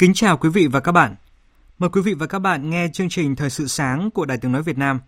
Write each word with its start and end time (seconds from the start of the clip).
Kính 0.00 0.14
chào 0.14 0.36
quý 0.36 0.48
vị 0.48 0.66
và 0.66 0.80
các 0.80 0.92
bạn. 0.92 1.14
Mời 1.78 1.90
quý 1.90 2.00
vị 2.00 2.14
và 2.14 2.26
các 2.26 2.38
bạn 2.38 2.70
nghe 2.70 2.88
chương 2.92 3.08
trình 3.08 3.36
Thời 3.36 3.50
sự 3.50 3.66
sáng 3.66 4.10
của 4.10 4.24
Đài 4.24 4.38
Tiếng 4.38 4.52
Nói 4.52 4.62
Việt 4.62 4.78
Nam. 4.78 5.00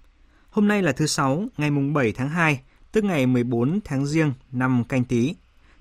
Hôm 0.50 0.68
nay 0.68 0.82
là 0.82 0.92
thứ 0.92 1.06
Sáu, 1.06 1.44
ngày 1.58 1.70
mùng 1.70 1.92
7 1.92 2.12
tháng 2.12 2.28
2, 2.28 2.60
tức 2.92 3.04
ngày 3.04 3.26
14 3.26 3.80
tháng 3.84 4.06
Giêng 4.06 4.32
năm 4.50 4.84
canh 4.88 5.04
tí. 5.04 5.34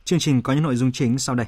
Chương 0.04 0.20
trình 0.20 0.42
có 0.42 0.54
những 0.54 0.64
nội 0.64 0.76
dung 0.76 0.92
chính 0.92 1.20
sau 1.20 1.36
đây. 1.36 1.46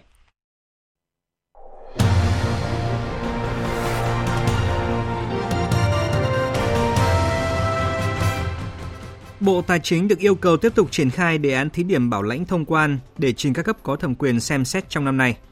Bộ 9.39 9.61
Tài 9.61 9.80
chính 9.80 10.08
được 10.08 10.19
yêu 10.19 10.36
cầu 10.36 10.58
tiếp 10.58 10.75
tục 10.75 10.91
triển 10.91 11.09
khai 11.09 11.38
đề 11.38 11.53
án 11.53 11.69
thí 11.69 11.84
điểm 11.84 12.09
bảo 12.09 12.23
lãnh 12.23 12.45
thông 12.45 12.66
quan 12.66 13.00
để 13.17 13.34
trình 13.34 13.53
các 13.53 13.64
cấp 13.64 13.78
có 13.84 13.95
thẩm 13.95 14.16
quyền 14.16 14.39
xem 14.39 14.66
xét 14.66 14.89
trong 14.89 15.06
năm 15.06 15.17
nay– 15.17 15.38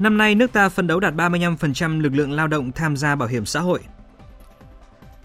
Năm 0.00 0.18
nay, 0.18 0.34
nước 0.34 0.52
ta 0.52 0.68
phân 0.68 0.86
đấu 0.86 1.00
đạt 1.00 1.14
35% 1.14 2.00
lực 2.00 2.14
lượng 2.14 2.32
lao 2.32 2.48
động 2.48 2.72
tham 2.72 2.96
gia 2.96 3.16
bảo 3.16 3.28
hiểm 3.28 3.46
xã 3.46 3.60
hội. 3.60 3.80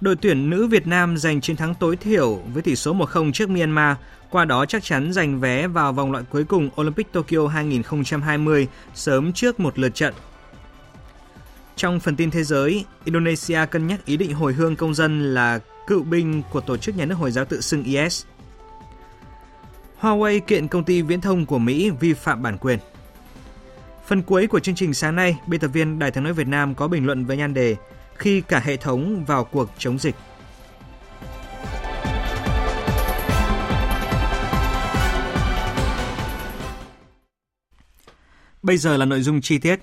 Đội 0.02 0.16
tuyển 0.16 0.50
nữ 0.50 0.68
Việt 0.68 0.88
Nam 0.88 1.18
giành 1.18 1.42
chiến 1.42 1.56
thắng 1.56 1.76
tối 1.76 1.96
thiểu 1.96 2.36
với 2.54 2.62
tỷ 2.62 2.76
số 2.76 2.94
1-0 2.96 3.32
trước 3.32 3.50
Myanmar, 3.50 3.98
qua 4.30 4.46
đó 4.46 4.66
chắc 4.66 4.84
chắn 4.84 5.14
giành 5.14 5.40
vé 5.40 5.68
vào 5.68 5.94
vòng 5.94 6.12
loại 6.12 6.24
cuối 6.30 6.44
cùng 6.44 6.70
Olympic 6.82 7.12
Tokyo 7.12 7.48
2020 7.48 8.68
sớm 8.94 9.34
trước 9.34 9.60
một 9.60 9.80
lượt 9.80 9.96
trận. 9.96 10.14
Trong 11.76 12.00
phần 12.00 12.16
tin 12.16 12.32
thế 12.32 12.44
giới, 12.44 12.86
Indonesia 13.06 13.60
cân 13.72 13.88
nhắc 13.88 14.06
ý 14.06 14.18
định 14.18 14.34
hồi 14.34 14.54
hương 14.54 14.76
công 14.76 14.94
dân 14.94 15.34
là 15.34 15.60
cựu 15.88 16.04
binh 16.04 16.42
của 16.52 16.62
tổ 16.62 16.78
chức 16.78 16.98
nhà 16.98 17.06
nước 17.06 17.16
Hồi 17.16 17.32
giáo 17.32 17.46
tự 17.46 17.62
xưng 17.62 17.84
IS. 17.84 18.26
Huawei 20.02 20.40
kiện 20.40 20.68
công 20.68 20.84
ty 20.84 21.02
viễn 21.02 21.22
thông 21.22 21.46
của 21.46 21.60
Mỹ 21.60 21.90
vi 21.90 22.14
phạm 22.14 22.44
bản 22.44 22.58
quyền. 22.58 22.80
Phần 24.08 24.22
cuối 24.22 24.48
của 24.48 24.60
chương 24.60 24.76
trình 24.76 24.94
sáng 24.94 25.16
nay, 25.16 25.40
biên 25.48 25.60
tập 25.60 25.68
viên 25.68 26.00
Đài 26.00 26.12
tiếng 26.12 26.24
nói 26.24 26.34
Việt 26.34 26.48
Nam 26.48 26.76
có 26.76 26.88
bình 26.88 27.06
luận 27.06 27.26
với 27.26 27.38
nhan 27.38 27.54
đề 27.54 27.76
khi 28.18 28.42
cả 28.42 28.60
hệ 28.60 28.78
thống 28.78 29.26
vào 29.26 29.44
cuộc 29.44 29.70
chống 29.78 30.00
dịch. 30.00 30.16
Bây 38.64 38.78
giờ 38.78 38.98
là 38.98 39.06
nội 39.06 39.22
dung 39.22 39.42
chi 39.42 39.58
tiết. 39.58 39.80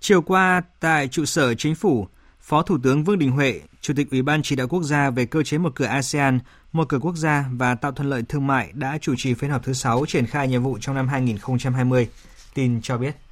Chiều 0.00 0.22
qua, 0.22 0.62
tại 0.80 1.08
trụ 1.08 1.24
sở 1.24 1.54
chính 1.54 1.74
phủ, 1.74 2.08
Phó 2.40 2.62
Thủ 2.62 2.78
tướng 2.82 3.04
Vương 3.04 3.18
Đình 3.18 3.30
Huệ, 3.30 3.60
Chủ 3.80 3.94
tịch 3.96 4.10
Ủy 4.10 4.22
ban 4.22 4.42
Chỉ 4.42 4.56
đạo 4.56 4.68
Quốc 4.68 4.82
gia 4.82 5.10
về 5.10 5.26
cơ 5.26 5.42
chế 5.42 5.58
một 5.58 5.72
cửa 5.74 5.84
ASEAN, 5.84 6.38
một 6.72 6.88
cửa 6.88 6.98
quốc 6.98 7.16
gia 7.16 7.44
và 7.52 7.74
tạo 7.74 7.92
thuận 7.92 8.10
lợi 8.10 8.22
thương 8.28 8.46
mại 8.46 8.70
đã 8.72 8.98
chủ 9.00 9.14
trì 9.16 9.34
phiên 9.34 9.50
họp 9.50 9.64
thứ 9.64 9.72
6 9.72 10.04
triển 10.08 10.26
khai 10.26 10.48
nhiệm 10.48 10.62
vụ 10.62 10.78
trong 10.80 10.94
năm 10.94 11.08
2020. 11.08 12.08
Tin 12.54 12.80
cho 12.82 12.98
biết. 12.98 13.23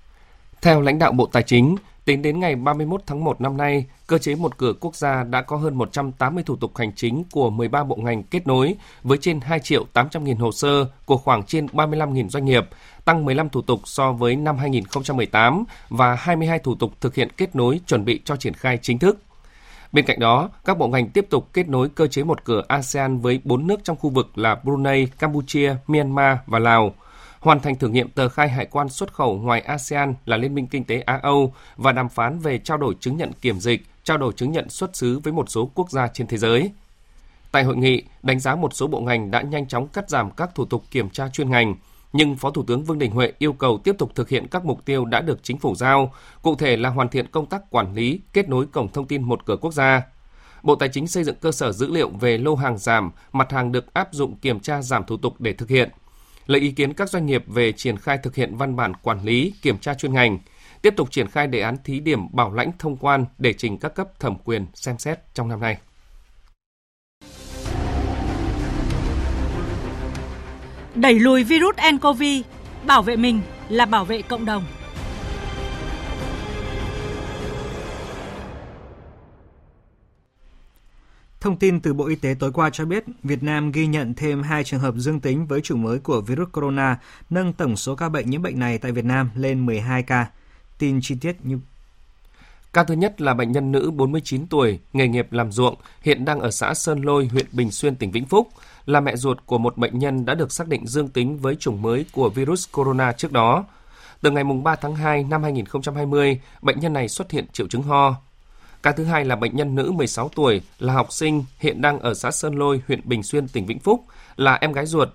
Theo 0.62 0.80
lãnh 0.80 0.98
đạo 0.98 1.12
Bộ 1.12 1.26
Tài 1.26 1.42
chính, 1.42 1.76
tính 2.04 2.22
đến 2.22 2.40
ngày 2.40 2.56
31 2.56 3.02
tháng 3.06 3.24
1 3.24 3.40
năm 3.40 3.56
nay, 3.56 3.86
cơ 4.06 4.18
chế 4.18 4.34
một 4.34 4.58
cửa 4.58 4.72
quốc 4.80 4.96
gia 4.96 5.24
đã 5.24 5.42
có 5.42 5.56
hơn 5.56 5.74
180 5.74 6.44
thủ 6.46 6.56
tục 6.56 6.76
hành 6.76 6.92
chính 6.96 7.24
của 7.32 7.50
13 7.50 7.84
bộ 7.84 7.96
ngành 7.96 8.22
kết 8.22 8.46
nối 8.46 8.74
với 9.02 9.18
trên 9.20 9.40
2 9.40 9.60
triệu 9.60 9.84
800 9.92 10.24
nghìn 10.24 10.36
hồ 10.36 10.52
sơ 10.52 10.86
của 11.04 11.16
khoảng 11.16 11.42
trên 11.42 11.66
35 11.72 12.14
nghìn 12.14 12.28
doanh 12.28 12.44
nghiệp, 12.44 12.68
tăng 13.04 13.24
15 13.24 13.48
thủ 13.48 13.62
tục 13.62 13.80
so 13.84 14.12
với 14.12 14.36
năm 14.36 14.58
2018 14.58 15.64
và 15.88 16.14
22 16.14 16.58
thủ 16.58 16.74
tục 16.74 16.92
thực 17.00 17.14
hiện 17.14 17.28
kết 17.36 17.56
nối 17.56 17.80
chuẩn 17.86 18.04
bị 18.04 18.20
cho 18.24 18.36
triển 18.36 18.54
khai 18.54 18.78
chính 18.82 18.98
thức. 18.98 19.18
Bên 19.92 20.04
cạnh 20.04 20.20
đó, 20.20 20.50
các 20.64 20.78
bộ 20.78 20.88
ngành 20.88 21.08
tiếp 21.08 21.26
tục 21.30 21.48
kết 21.52 21.68
nối 21.68 21.88
cơ 21.88 22.06
chế 22.06 22.24
một 22.24 22.44
cửa 22.44 22.62
ASEAN 22.68 23.18
với 23.18 23.40
4 23.44 23.66
nước 23.66 23.80
trong 23.84 23.96
khu 23.96 24.10
vực 24.10 24.38
là 24.38 24.54
Brunei, 24.54 25.06
Campuchia, 25.18 25.74
Myanmar 25.86 26.36
và 26.46 26.58
Lào– 26.58 26.94
hoàn 27.42 27.60
thành 27.60 27.76
thử 27.76 27.88
nghiệm 27.88 28.08
tờ 28.08 28.28
khai 28.28 28.48
hải 28.48 28.66
quan 28.66 28.88
xuất 28.88 29.14
khẩu 29.14 29.36
ngoài 29.36 29.60
ASEAN 29.60 30.14
là 30.26 30.36
Liên 30.36 30.54
minh 30.54 30.66
Kinh 30.66 30.84
tế 30.84 31.00
Á-Âu 31.00 31.54
và 31.76 31.92
đàm 31.92 32.08
phán 32.08 32.38
về 32.38 32.58
trao 32.58 32.78
đổi 32.78 32.94
chứng 33.00 33.16
nhận 33.16 33.32
kiểm 33.32 33.60
dịch, 33.60 33.82
trao 34.04 34.18
đổi 34.18 34.32
chứng 34.32 34.52
nhận 34.52 34.68
xuất 34.68 34.96
xứ 34.96 35.18
với 35.18 35.32
một 35.32 35.50
số 35.50 35.70
quốc 35.74 35.90
gia 35.90 36.08
trên 36.08 36.26
thế 36.26 36.36
giới. 36.36 36.70
Tại 37.52 37.64
hội 37.64 37.76
nghị, 37.76 38.02
đánh 38.22 38.40
giá 38.40 38.54
một 38.54 38.74
số 38.74 38.86
bộ 38.86 39.00
ngành 39.00 39.30
đã 39.30 39.42
nhanh 39.42 39.68
chóng 39.68 39.88
cắt 39.88 40.10
giảm 40.10 40.30
các 40.30 40.54
thủ 40.54 40.64
tục 40.64 40.84
kiểm 40.90 41.10
tra 41.10 41.28
chuyên 41.28 41.50
ngành, 41.50 41.74
nhưng 42.12 42.36
Phó 42.36 42.50
Thủ 42.50 42.64
tướng 42.66 42.84
Vương 42.84 42.98
Đình 42.98 43.10
Huệ 43.10 43.32
yêu 43.38 43.52
cầu 43.52 43.78
tiếp 43.84 43.94
tục 43.98 44.14
thực 44.14 44.28
hiện 44.28 44.48
các 44.48 44.64
mục 44.64 44.84
tiêu 44.84 45.04
đã 45.04 45.20
được 45.20 45.42
chính 45.42 45.58
phủ 45.58 45.74
giao, 45.74 46.12
cụ 46.42 46.54
thể 46.54 46.76
là 46.76 46.88
hoàn 46.88 47.08
thiện 47.08 47.26
công 47.26 47.46
tác 47.46 47.70
quản 47.70 47.94
lý, 47.94 48.20
kết 48.32 48.48
nối 48.48 48.66
cổng 48.66 48.88
thông 48.88 49.06
tin 49.06 49.22
một 49.22 49.46
cửa 49.46 49.56
quốc 49.56 49.74
gia. 49.74 50.02
Bộ 50.62 50.74
Tài 50.74 50.88
chính 50.88 51.06
xây 51.06 51.24
dựng 51.24 51.36
cơ 51.40 51.52
sở 51.52 51.72
dữ 51.72 51.92
liệu 51.92 52.08
về 52.08 52.38
lô 52.38 52.54
hàng 52.54 52.78
giảm, 52.78 53.10
mặt 53.32 53.52
hàng 53.52 53.72
được 53.72 53.94
áp 53.94 54.08
dụng 54.12 54.36
kiểm 54.36 54.60
tra 54.60 54.82
giảm 54.82 55.04
thủ 55.04 55.16
tục 55.16 55.34
để 55.38 55.52
thực 55.52 55.68
hiện– 55.68 55.90
lấy 56.46 56.60
ý 56.60 56.70
kiến 56.70 56.94
các 56.94 57.10
doanh 57.10 57.26
nghiệp 57.26 57.44
về 57.46 57.72
triển 57.72 57.96
khai 57.96 58.18
thực 58.22 58.34
hiện 58.34 58.56
văn 58.56 58.76
bản 58.76 58.94
quản 58.94 59.24
lý, 59.24 59.54
kiểm 59.62 59.78
tra 59.78 59.94
chuyên 59.94 60.14
ngành, 60.14 60.38
tiếp 60.82 60.94
tục 60.96 61.10
triển 61.10 61.28
khai 61.28 61.46
đề 61.46 61.60
án 61.60 61.76
thí 61.84 62.00
điểm 62.00 62.20
bảo 62.32 62.52
lãnh 62.52 62.70
thông 62.78 62.96
quan 62.96 63.24
để 63.38 63.52
trình 63.52 63.78
các 63.78 63.94
cấp 63.94 64.08
thẩm 64.20 64.36
quyền 64.44 64.66
xem 64.74 64.98
xét 64.98 65.18
trong 65.34 65.48
năm 65.48 65.60
nay. 65.60 65.76
Đẩy 70.94 71.14
lùi 71.14 71.44
virus 71.44 71.76
nCoV, 71.92 72.22
bảo 72.86 73.02
vệ 73.02 73.16
mình 73.16 73.40
là 73.68 73.86
bảo 73.86 74.04
vệ 74.04 74.22
cộng 74.22 74.44
đồng. 74.44 74.64
Thông 81.42 81.56
tin 81.56 81.80
từ 81.80 81.94
Bộ 81.94 82.06
Y 82.06 82.14
tế 82.14 82.34
tối 82.38 82.52
qua 82.52 82.70
cho 82.70 82.84
biết, 82.84 83.04
Việt 83.22 83.42
Nam 83.42 83.72
ghi 83.72 83.86
nhận 83.86 84.14
thêm 84.14 84.42
2 84.42 84.64
trường 84.64 84.80
hợp 84.80 84.94
dương 84.96 85.20
tính 85.20 85.46
với 85.46 85.60
chủng 85.60 85.82
mới 85.82 85.98
của 85.98 86.20
virus 86.20 86.48
corona, 86.52 86.98
nâng 87.30 87.52
tổng 87.52 87.76
số 87.76 87.96
ca 87.96 88.08
bệnh 88.08 88.30
nhiễm 88.30 88.42
bệnh 88.42 88.58
này 88.58 88.78
tại 88.78 88.92
Việt 88.92 89.04
Nam 89.04 89.30
lên 89.34 89.66
12 89.66 90.02
ca. 90.02 90.26
Tin 90.78 91.00
chi 91.02 91.16
tiết 91.20 91.36
như 91.42 91.58
Ca 92.72 92.84
thứ 92.84 92.94
nhất 92.94 93.20
là 93.20 93.34
bệnh 93.34 93.52
nhân 93.52 93.72
nữ 93.72 93.90
49 93.90 94.46
tuổi, 94.46 94.78
nghề 94.92 95.08
nghiệp 95.08 95.32
làm 95.32 95.52
ruộng, 95.52 95.74
hiện 96.02 96.24
đang 96.24 96.40
ở 96.40 96.50
xã 96.50 96.74
Sơn 96.74 97.02
Lôi, 97.02 97.26
huyện 97.26 97.46
Bình 97.52 97.70
Xuyên, 97.70 97.96
tỉnh 97.96 98.10
Vĩnh 98.10 98.26
Phúc, 98.26 98.48
là 98.86 99.00
mẹ 99.00 99.16
ruột 99.16 99.38
của 99.46 99.58
một 99.58 99.78
bệnh 99.78 99.98
nhân 99.98 100.24
đã 100.24 100.34
được 100.34 100.52
xác 100.52 100.68
định 100.68 100.86
dương 100.86 101.08
tính 101.08 101.38
với 101.38 101.56
chủng 101.56 101.82
mới 101.82 102.06
của 102.12 102.30
virus 102.30 102.68
corona 102.72 103.12
trước 103.12 103.32
đó. 103.32 103.64
Từ 104.20 104.30
ngày 104.30 104.44
3 104.44 104.76
tháng 104.76 104.96
2 104.96 105.24
năm 105.24 105.42
2020, 105.42 106.40
bệnh 106.62 106.80
nhân 106.80 106.92
này 106.92 107.08
xuất 107.08 107.30
hiện 107.30 107.46
triệu 107.52 107.68
chứng 107.68 107.82
ho, 107.82 108.16
Ca 108.82 108.92
thứ 108.92 109.04
hai 109.04 109.24
là 109.24 109.36
bệnh 109.36 109.56
nhân 109.56 109.74
nữ 109.74 109.92
16 109.92 110.28
tuổi, 110.28 110.62
là 110.78 110.92
học 110.92 111.12
sinh, 111.12 111.44
hiện 111.58 111.80
đang 111.80 111.98
ở 111.98 112.14
xã 112.14 112.30
Sơn 112.30 112.54
Lôi, 112.54 112.82
huyện 112.86 113.00
Bình 113.04 113.22
Xuyên, 113.22 113.48
tỉnh 113.48 113.66
Vĩnh 113.66 113.78
Phúc, 113.78 114.04
là 114.36 114.54
em 114.54 114.72
gái 114.72 114.86
ruột 114.86 115.08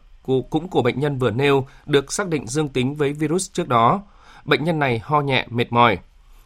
cũng 0.50 0.68
của 0.68 0.82
bệnh 0.82 1.00
nhân 1.00 1.18
vừa 1.18 1.32
nêu, 1.32 1.68
được 1.86 2.14
xác 2.14 2.28
định 2.28 2.48
dương 2.48 2.70
tính 2.70 2.96
với 2.96 3.14
virus 3.14 3.52
trước 3.54 3.68
đó. 3.68 4.02
Bệnh 4.46 4.64
nhân 4.64 4.80
này 4.80 5.00
ho 5.04 5.22
nhẹ, 5.22 5.46
mệt 5.50 5.72
mỏi. 5.72 5.98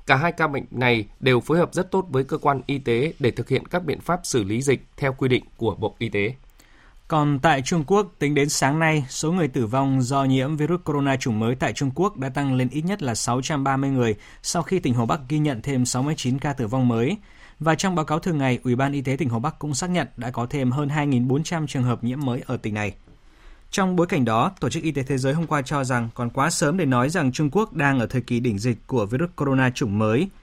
Cả 0.06 0.16
hai 0.16 0.32
ca 0.32 0.48
bệnh 0.48 0.66
này 0.72 1.06
đều 1.20 1.40
phối 1.40 1.58
hợp 1.58 1.74
rất 1.74 1.92
tốt 1.92 2.06
với 2.10 2.24
cơ 2.24 2.38
quan 2.38 2.62
y 2.66 2.78
tế 2.78 3.14
để 3.20 3.32
thực 3.32 3.50
hiện 3.50 3.68
các 3.68 3.86
biện 3.86 4.00
pháp 4.00 4.20
xử 4.24 4.44
lý 4.44 4.62
dịch 4.62 4.82
theo 4.98 5.14
quy 5.14 5.30
định 5.30 5.44
của 5.58 5.76
Bộ 5.76 5.96
Y 5.98 6.10
tế. 6.10 6.36
Còn 7.12 7.40
tại 7.40 7.62
Trung 7.62 7.84
Quốc, 7.88 8.12
tính 8.20 8.36
đến 8.36 8.50
sáng 8.50 8.80
nay, 8.80 9.06
số 9.10 9.32
người 9.32 9.48
tử 9.48 9.66
vong 9.66 10.02
do 10.02 10.24
nhiễm 10.24 10.58
virus 10.58 10.82
corona 10.84 11.18
chủng 11.18 11.40
mới 11.40 11.56
tại 11.56 11.74
Trung 11.74 11.92
Quốc 11.96 12.18
đã 12.18 12.30
tăng 12.30 12.54
lên 12.54 12.70
ít 12.72 12.82
nhất 12.82 13.04
là 13.04 13.16
630 13.16 13.90
người 13.90 14.16
sau 14.42 14.64
khi 14.64 14.80
tỉnh 14.80 14.94
Hồ 14.94 15.06
Bắc 15.06 15.20
ghi 15.30 15.40
nhận 15.40 15.62
thêm 15.62 15.86
69 15.86 16.40
ca 16.40 16.54
tử 16.54 16.68
vong 16.68 16.88
mới. 16.88 17.18
Và 17.60 17.76
trong 17.76 17.96
báo 17.96 18.06
cáo 18.06 18.20
thường 18.20 18.38
ngày, 18.38 18.60
Ủy 18.64 18.76
ban 18.76 18.94
Y 18.94 19.02
tế 19.02 19.16
tỉnh 19.16 19.30
Hồ 19.30 19.40
Bắc 19.40 19.60
cũng 19.60 19.74
xác 19.74 19.90
nhận 19.90 20.08
đã 20.18 20.32
có 20.32 20.46
thêm 20.46 20.72
hơn 20.72 20.90
2.400 20.90 21.68
trường 21.68 21.84
hợp 21.84 22.04
nhiễm 22.04 22.20
mới 22.26 22.42
ở 22.46 22.58
tỉnh 22.58 22.74
này. 22.74 22.94
Trong 23.72 23.96
bối 23.96 24.08
cảnh 24.08 24.26
đó, 24.26 24.52
Tổ 24.60 24.70
chức 24.70 24.84
Y 24.84 24.92
tế 24.92 25.04
Thế 25.04 25.18
giới 25.18 25.34
hôm 25.34 25.48
qua 25.48 25.62
cho 25.62 25.84
rằng 25.84 26.10
còn 26.14 26.30
quá 26.30 26.50
sớm 26.50 26.78
để 26.78 26.86
nói 26.86 27.10
rằng 27.10 27.32
Trung 27.32 27.50
Quốc 27.52 27.74
đang 27.74 28.00
ở 28.00 28.06
thời 28.06 28.22
kỳ 28.22 28.40
đỉnh 28.40 28.60
dịch 28.60 28.78
của 28.88 29.06
virus 29.06 29.30
corona 29.36 29.70
chủng 29.70 30.00
mới– 30.00 30.30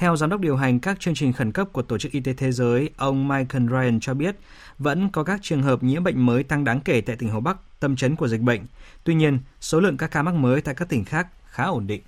theo 0.00 0.16
giám 0.16 0.30
đốc 0.30 0.40
điều 0.40 0.56
hành 0.56 0.80
các 0.80 1.00
chương 1.00 1.14
trình 1.14 1.32
khẩn 1.32 1.52
cấp 1.52 1.68
của 1.72 1.82
Tổ 1.82 1.98
chức 1.98 2.12
Y 2.12 2.20
tế 2.20 2.32
Thế 2.32 2.52
giới, 2.52 2.90
ông 2.96 3.28
Michael 3.28 3.68
Ryan 3.68 4.00
cho 4.00 4.14
biết, 4.14 4.36
vẫn 4.78 5.08
có 5.08 5.24
các 5.24 5.40
trường 5.42 5.62
hợp 5.62 5.82
nhiễm 5.82 6.04
bệnh 6.04 6.26
mới 6.26 6.42
tăng 6.42 6.64
đáng 6.64 6.80
kể 6.80 7.00
tại 7.00 7.16
tỉnh 7.16 7.28
Hồ 7.28 7.40
Bắc 7.40 7.56
tâm 7.80 7.96
chấn 7.96 8.16
của 8.16 8.28
dịch 8.28 8.40
bệnh. 8.40 8.60
Tuy 9.04 9.14
nhiên, 9.14 9.38
số 9.60 9.80
lượng 9.80 9.96
các 9.96 10.10
ca 10.10 10.22
mắc 10.22 10.34
mới 10.34 10.60
tại 10.60 10.74
các 10.74 10.88
tỉnh 10.88 11.04
khác 11.04 11.26
khá 11.44 11.64
ổn 11.64 11.86
định. 11.86 12.02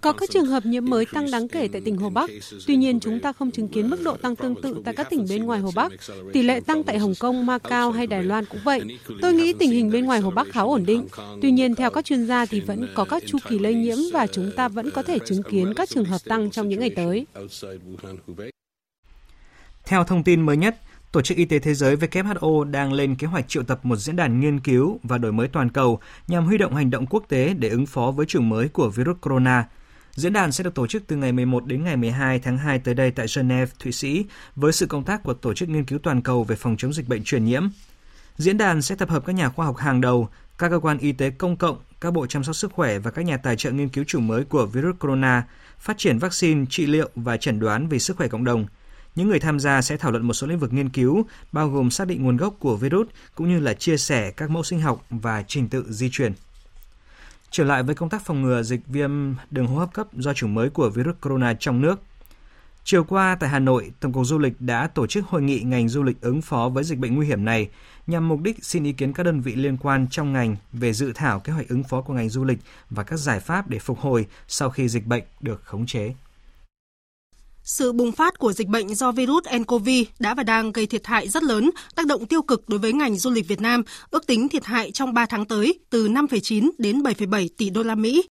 Có 0.00 0.12
các 0.12 0.30
trường 0.30 0.46
hợp 0.46 0.66
nhiễm 0.66 0.84
mới 0.84 1.06
tăng 1.06 1.30
đáng 1.30 1.48
kể 1.48 1.68
tại 1.72 1.80
tỉnh 1.80 1.96
Hồ 1.96 2.10
Bắc, 2.10 2.30
tuy 2.66 2.76
nhiên 2.76 3.00
chúng 3.00 3.20
ta 3.20 3.32
không 3.32 3.50
chứng 3.50 3.68
kiến 3.68 3.90
mức 3.90 4.02
độ 4.04 4.16
tăng 4.16 4.36
tương 4.36 4.62
tự 4.62 4.82
tại 4.84 4.94
các 4.94 5.10
tỉnh 5.10 5.26
bên 5.28 5.44
ngoài 5.44 5.60
Hồ 5.60 5.70
Bắc. 5.74 5.92
Tỷ 6.32 6.42
lệ 6.42 6.60
tăng 6.60 6.82
tại 6.82 6.98
Hồng 6.98 7.14
Kông, 7.20 7.46
Macau 7.46 7.92
hay 7.92 8.06
Đài 8.06 8.22
Loan 8.24 8.44
cũng 8.44 8.60
vậy. 8.64 8.80
Tôi 9.22 9.32
nghĩ 9.32 9.52
tình 9.52 9.70
hình 9.70 9.90
bên 9.90 10.04
ngoài 10.04 10.20
Hồ 10.20 10.30
Bắc 10.30 10.46
khá 10.50 10.60
ổn 10.60 10.86
định. 10.86 11.08
Tuy 11.42 11.50
nhiên, 11.50 11.74
theo 11.74 11.90
các 11.90 12.04
chuyên 12.04 12.26
gia 12.26 12.46
thì 12.46 12.60
vẫn 12.60 12.88
có 12.94 13.04
các 13.04 13.22
chu 13.26 13.38
kỳ 13.48 13.58
lây 13.58 13.74
nhiễm 13.74 13.98
và 14.12 14.26
chúng 14.26 14.50
ta 14.56 14.68
vẫn 14.68 14.90
có 14.90 15.02
thể 15.02 15.18
chứng 15.18 15.42
kiến 15.42 15.72
các 15.76 15.88
trường 15.88 16.04
hợp 16.04 16.20
tăng 16.24 16.50
trong 16.50 16.68
những 16.68 16.80
ngày 16.80 16.90
tới. 16.90 17.26
Theo 19.84 20.04
thông 20.04 20.24
tin 20.24 20.46
mới 20.46 20.56
nhất, 20.56 20.76
Tổ 21.12 21.22
chức 21.22 21.36
Y 21.38 21.44
tế 21.44 21.58
Thế 21.58 21.74
giới 21.74 21.96
WHO 21.96 22.70
đang 22.70 22.92
lên 22.92 23.14
kế 23.14 23.26
hoạch 23.26 23.48
triệu 23.48 23.62
tập 23.62 23.80
một 23.82 23.96
diễn 23.96 24.16
đàn 24.16 24.40
nghiên 24.40 24.60
cứu 24.60 25.00
và 25.02 25.18
đổi 25.18 25.32
mới 25.32 25.48
toàn 25.48 25.70
cầu 25.70 26.00
nhằm 26.28 26.46
huy 26.46 26.58
động 26.58 26.74
hành 26.74 26.90
động 26.90 27.06
quốc 27.06 27.24
tế 27.28 27.54
để 27.58 27.68
ứng 27.68 27.86
phó 27.86 28.10
với 28.10 28.26
chủng 28.26 28.48
mới 28.48 28.68
của 28.68 28.88
virus 28.90 29.16
corona. 29.20 29.68
Diễn 30.14 30.32
đàn 30.32 30.52
sẽ 30.52 30.64
được 30.64 30.74
tổ 30.74 30.86
chức 30.86 31.02
từ 31.06 31.16
ngày 31.16 31.32
11 31.32 31.66
đến 31.66 31.84
ngày 31.84 31.96
12 31.96 32.38
tháng 32.38 32.58
2 32.58 32.78
tới 32.78 32.94
đây 32.94 33.10
tại 33.10 33.26
Geneva, 33.36 33.72
Thụy 33.78 33.92
Sĩ, 33.92 34.24
với 34.56 34.72
sự 34.72 34.86
công 34.86 35.04
tác 35.04 35.22
của 35.22 35.34
Tổ 35.34 35.54
chức 35.54 35.68
Nghiên 35.68 35.84
cứu 35.84 35.98
Toàn 36.02 36.22
cầu 36.22 36.44
về 36.44 36.56
phòng 36.56 36.76
chống 36.78 36.92
dịch 36.92 37.08
bệnh 37.08 37.24
truyền 37.24 37.44
nhiễm. 37.44 37.68
Diễn 38.36 38.58
đàn 38.58 38.82
sẽ 38.82 38.94
tập 38.94 39.10
hợp 39.10 39.26
các 39.26 39.32
nhà 39.32 39.48
khoa 39.48 39.66
học 39.66 39.76
hàng 39.76 40.00
đầu, 40.00 40.28
các 40.58 40.68
cơ 40.68 40.78
quan 40.78 40.98
y 40.98 41.12
tế 41.12 41.30
công 41.30 41.56
cộng, 41.56 41.78
các 42.00 42.12
bộ 42.12 42.26
chăm 42.26 42.44
sóc 42.44 42.56
sức 42.56 42.72
khỏe 42.72 42.98
và 42.98 43.10
các 43.10 43.22
nhà 43.22 43.36
tài 43.36 43.56
trợ 43.56 43.70
nghiên 43.70 43.88
cứu 43.88 44.04
chủng 44.04 44.26
mới 44.26 44.44
của 44.44 44.66
virus 44.66 44.96
corona, 44.98 45.46
phát 45.78 45.98
triển 45.98 46.18
vaccine, 46.18 46.64
trị 46.70 46.86
liệu 46.86 47.08
và 47.14 47.36
chẩn 47.36 47.60
đoán 47.60 47.88
về 47.88 47.98
sức 47.98 48.16
khỏe 48.16 48.28
cộng 48.28 48.44
đồng– 48.44 48.66
những 49.16 49.28
người 49.28 49.40
tham 49.40 49.60
gia 49.60 49.82
sẽ 49.82 49.96
thảo 49.96 50.10
luận 50.10 50.26
một 50.26 50.34
số 50.34 50.46
lĩnh 50.46 50.58
vực 50.58 50.72
nghiên 50.72 50.88
cứu, 50.88 51.26
bao 51.52 51.68
gồm 51.68 51.90
xác 51.90 52.06
định 52.06 52.22
nguồn 52.22 52.36
gốc 52.36 52.54
của 52.58 52.76
virus 52.76 53.08
cũng 53.34 53.48
như 53.48 53.60
là 53.60 53.74
chia 53.74 53.96
sẻ 53.96 54.30
các 54.30 54.50
mẫu 54.50 54.62
sinh 54.62 54.80
học 54.80 55.06
và 55.10 55.44
trình 55.48 55.68
tự 55.68 55.84
di 55.88 56.08
truyền. 56.10 56.32
Trở 57.50 57.64
lại 57.64 57.82
với 57.82 57.94
công 57.94 58.08
tác 58.08 58.24
phòng 58.24 58.42
ngừa 58.42 58.62
dịch 58.62 58.80
viêm 58.86 59.10
đường 59.50 59.66
hô 59.66 59.78
hấp 59.78 59.92
cấp 59.92 60.06
do 60.12 60.34
chủng 60.34 60.54
mới 60.54 60.70
của 60.70 60.90
virus 60.90 61.16
corona 61.20 61.54
trong 61.54 61.80
nước. 61.80 62.00
Chiều 62.84 63.04
qua 63.04 63.36
tại 63.40 63.50
Hà 63.50 63.58
Nội, 63.58 63.92
Tổng 64.00 64.12
cục 64.12 64.26
Du 64.26 64.38
lịch 64.38 64.60
đã 64.60 64.86
tổ 64.86 65.06
chức 65.06 65.26
hội 65.26 65.42
nghị 65.42 65.60
ngành 65.60 65.88
du 65.88 66.02
lịch 66.02 66.20
ứng 66.20 66.42
phó 66.42 66.68
với 66.68 66.84
dịch 66.84 66.98
bệnh 66.98 67.14
nguy 67.14 67.26
hiểm 67.26 67.44
này 67.44 67.68
nhằm 68.06 68.28
mục 68.28 68.40
đích 68.40 68.64
xin 68.64 68.84
ý 68.84 68.92
kiến 68.92 69.12
các 69.12 69.22
đơn 69.22 69.40
vị 69.40 69.54
liên 69.54 69.76
quan 69.76 70.06
trong 70.10 70.32
ngành 70.32 70.56
về 70.72 70.92
dự 70.92 71.12
thảo 71.14 71.40
kế 71.40 71.52
hoạch 71.52 71.68
ứng 71.68 71.82
phó 71.82 72.00
của 72.00 72.14
ngành 72.14 72.28
du 72.28 72.44
lịch 72.44 72.58
và 72.90 73.02
các 73.02 73.16
giải 73.16 73.40
pháp 73.40 73.68
để 73.68 73.78
phục 73.78 73.98
hồi 73.98 74.26
sau 74.48 74.70
khi 74.70 74.88
dịch 74.88 75.06
bệnh 75.06 75.22
được 75.40 75.64
khống 75.64 75.86
chế. 75.86 76.14
Sự 77.64 77.92
bùng 77.92 78.12
phát 78.12 78.38
của 78.38 78.52
dịch 78.52 78.68
bệnh 78.68 78.94
do 78.94 79.12
virus 79.12 79.44
nCoV 79.58 79.88
đã 80.18 80.34
và 80.34 80.42
đang 80.42 80.72
gây 80.72 80.86
thiệt 80.86 81.06
hại 81.06 81.28
rất 81.28 81.42
lớn, 81.42 81.70
tác 81.94 82.06
động 82.06 82.26
tiêu 82.26 82.42
cực 82.42 82.68
đối 82.68 82.78
với 82.78 82.92
ngành 82.92 83.16
du 83.16 83.30
lịch 83.30 83.48
Việt 83.48 83.60
Nam, 83.60 83.82
ước 84.10 84.26
tính 84.26 84.48
thiệt 84.48 84.64
hại 84.64 84.90
trong 84.90 85.14
3 85.14 85.26
tháng 85.26 85.44
tới 85.44 85.78
từ 85.90 86.08
5,9 86.08 86.70
đến 86.78 87.02
7,7 87.02 87.48
tỷ 87.56 87.70
đô 87.70 87.82
la 87.82 87.94
Mỹ. 87.94 88.22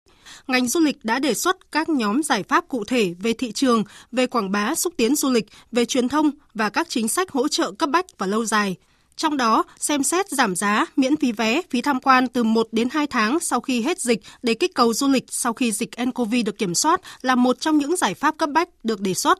Ngành 0.46 0.68
du 0.68 0.80
lịch 0.80 0.96
đã 1.04 1.18
đề 1.18 1.34
xuất 1.34 1.72
các 1.72 1.88
nhóm 1.88 2.22
giải 2.22 2.42
pháp 2.42 2.68
cụ 2.68 2.84
thể 2.84 3.14
về 3.18 3.32
thị 3.32 3.52
trường, 3.52 3.84
về 4.12 4.26
quảng 4.26 4.50
bá 4.50 4.74
xúc 4.74 4.94
tiến 4.96 5.16
du 5.16 5.30
lịch, 5.30 5.46
về 5.72 5.84
truyền 5.84 6.08
thông 6.08 6.30
và 6.54 6.68
các 6.68 6.88
chính 6.88 7.08
sách 7.08 7.30
hỗ 7.30 7.48
trợ 7.48 7.72
cấp 7.72 7.90
bách 7.90 8.06
và 8.18 8.26
lâu 8.26 8.44
dài. 8.44 8.76
Trong 9.20 9.36
đó, 9.36 9.64
xem 9.78 10.02
xét 10.02 10.28
giảm 10.28 10.56
giá, 10.56 10.86
miễn 10.96 11.16
phí 11.16 11.32
vé, 11.32 11.62
phí 11.70 11.80
tham 11.82 12.00
quan 12.00 12.28
từ 12.28 12.44
1 12.44 12.68
đến 12.72 12.88
2 12.92 13.06
tháng 13.06 13.40
sau 13.40 13.60
khi 13.60 13.82
hết 13.82 14.00
dịch 14.00 14.20
để 14.42 14.54
kích 14.54 14.74
cầu 14.74 14.94
du 14.94 15.08
lịch 15.08 15.24
sau 15.28 15.52
khi 15.52 15.72
dịch 15.72 15.90
nCoV 16.04 16.34
được 16.46 16.58
kiểm 16.58 16.74
soát 16.74 17.00
là 17.22 17.34
một 17.34 17.60
trong 17.60 17.78
những 17.78 17.96
giải 17.96 18.14
pháp 18.14 18.34
cấp 18.38 18.50
bách 18.50 18.68
được 18.84 19.00
đề 19.00 19.14
xuất. 19.14 19.38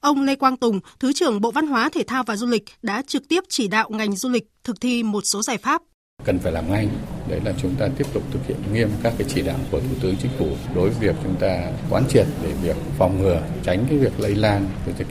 Ông 0.00 0.22
Lê 0.22 0.34
Quang 0.34 0.56
Tùng, 0.56 0.80
Thứ 1.00 1.12
trưởng 1.12 1.40
Bộ 1.40 1.50
Văn 1.50 1.66
hóa, 1.66 1.88
Thể 1.88 2.02
thao 2.06 2.22
và 2.22 2.36
Du 2.36 2.46
lịch 2.46 2.64
đã 2.82 3.02
trực 3.02 3.28
tiếp 3.28 3.44
chỉ 3.48 3.68
đạo 3.68 3.90
ngành 3.90 4.16
du 4.16 4.28
lịch 4.28 4.44
thực 4.64 4.80
thi 4.80 5.02
một 5.02 5.26
số 5.26 5.42
giải 5.42 5.58
pháp 5.58 5.82
cần 6.24 6.38
phải 6.38 6.52
làm 6.52 6.70
ngay 6.70 6.88
đấy 7.28 7.40
là 7.44 7.52
chúng 7.62 7.74
ta 7.74 7.88
tiếp 7.98 8.06
tục 8.12 8.22
thực 8.32 8.46
hiện 8.46 8.56
nghiêm 8.72 8.90
các 9.02 9.12
cái 9.18 9.28
chỉ 9.34 9.42
đạo 9.42 9.56
của 9.70 9.80
thủ 9.80 9.94
tướng 10.02 10.16
chính 10.16 10.30
phủ 10.38 10.46
đối 10.74 10.90
với 10.90 10.98
việc 11.00 11.16
chúng 11.22 11.34
ta 11.34 11.70
quán 11.90 12.04
triệt 12.08 12.26
để 12.42 12.52
việc 12.62 12.76
phòng 12.98 13.22
ngừa, 13.22 13.42
tránh 13.62 13.84
cái 13.88 13.98
việc 13.98 14.20
lây 14.20 14.34
lan 14.34 14.66
của 14.86 14.92
dịch 14.98 15.06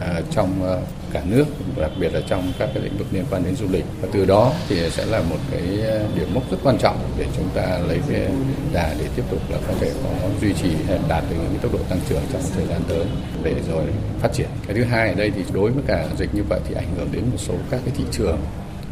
e. 0.00 0.22
trong 0.30 0.64
à, 0.64 0.76
cả 1.12 1.22
nước, 1.28 1.44
đặc 1.76 1.90
biệt 2.00 2.14
là 2.14 2.20
trong 2.28 2.52
các 2.58 2.68
cái 2.74 2.82
lĩnh 2.82 2.98
vực 2.98 3.06
liên 3.10 3.24
quan 3.30 3.44
đến 3.44 3.56
du 3.56 3.66
lịch 3.70 3.84
và 4.00 4.08
từ 4.12 4.24
đó 4.24 4.52
thì 4.68 4.90
sẽ 4.90 5.06
là 5.06 5.22
một 5.22 5.38
cái 5.50 5.62
à, 5.62 5.98
điểm 6.16 6.34
mốc 6.34 6.50
rất 6.50 6.56
quan 6.62 6.78
trọng 6.78 6.96
để 7.18 7.26
chúng 7.36 7.48
ta 7.54 7.78
lấy 7.88 8.00
cái 8.08 8.28
đà 8.72 8.94
để 8.98 9.08
tiếp 9.16 9.22
tục 9.30 9.40
là 9.50 9.58
có 9.68 9.74
thể 9.80 9.92
có 10.04 10.28
duy 10.40 10.52
trì 10.62 10.68
đạt 11.08 11.24
được 11.30 11.36
những 11.36 11.50
cái 11.50 11.58
tốc 11.62 11.72
độ 11.72 11.78
tăng 11.88 12.00
trưởng 12.08 12.22
trong 12.32 12.42
thời 12.56 12.66
gian 12.66 12.80
tới 12.88 13.04
để 13.42 13.54
rồi 13.68 13.84
phát 14.20 14.32
triển 14.32 14.48
cái 14.66 14.76
thứ 14.76 14.84
hai 14.84 15.08
ở 15.08 15.14
đây 15.14 15.32
thì 15.36 15.44
đối 15.52 15.70
với 15.70 15.84
cả 15.86 16.06
dịch 16.18 16.34
như 16.34 16.42
vậy 16.48 16.60
thì 16.68 16.74
ảnh 16.74 16.94
hưởng 16.96 17.08
đến 17.12 17.22
một 17.30 17.38
số 17.38 17.54
các 17.70 17.80
cái 17.84 17.94
thị 17.96 18.04
trường 18.10 18.38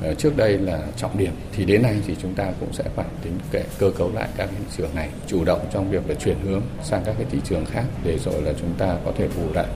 Ờ, 0.03 0.15
trước 0.15 0.37
đây 0.37 0.59
là 0.59 0.87
trọng 0.97 1.19
điểm 1.19 1.33
thì 1.53 1.65
đến 1.65 1.83
nay 1.83 2.03
thì 2.07 2.17
chúng 2.23 2.35
ta 2.35 2.53
cũng 2.61 2.73
sẽ 2.73 2.85
phải 2.97 3.07
tính 3.23 3.39
kể 3.51 3.65
cơ 3.79 3.91
cấu 3.99 4.13
lại 4.13 4.29
các 4.37 4.49
thị 4.51 4.65
trường 4.77 4.95
này 4.95 5.11
chủ 5.27 5.45
động 5.45 5.61
trong 5.73 5.91
việc 5.91 6.09
là 6.09 6.15
chuyển 6.15 6.37
hướng 6.43 6.63
sang 6.83 7.03
các 7.07 7.15
cái 7.19 7.27
thị 7.31 7.39
trường 7.45 7.65
khác 7.65 7.85
để 8.05 8.19
rồi 8.19 8.43
là 8.43 8.53
chúng 8.61 8.75
ta 8.79 8.97
có 9.05 9.13
thể 9.17 9.29
bù 9.37 9.53
lại. 9.53 9.67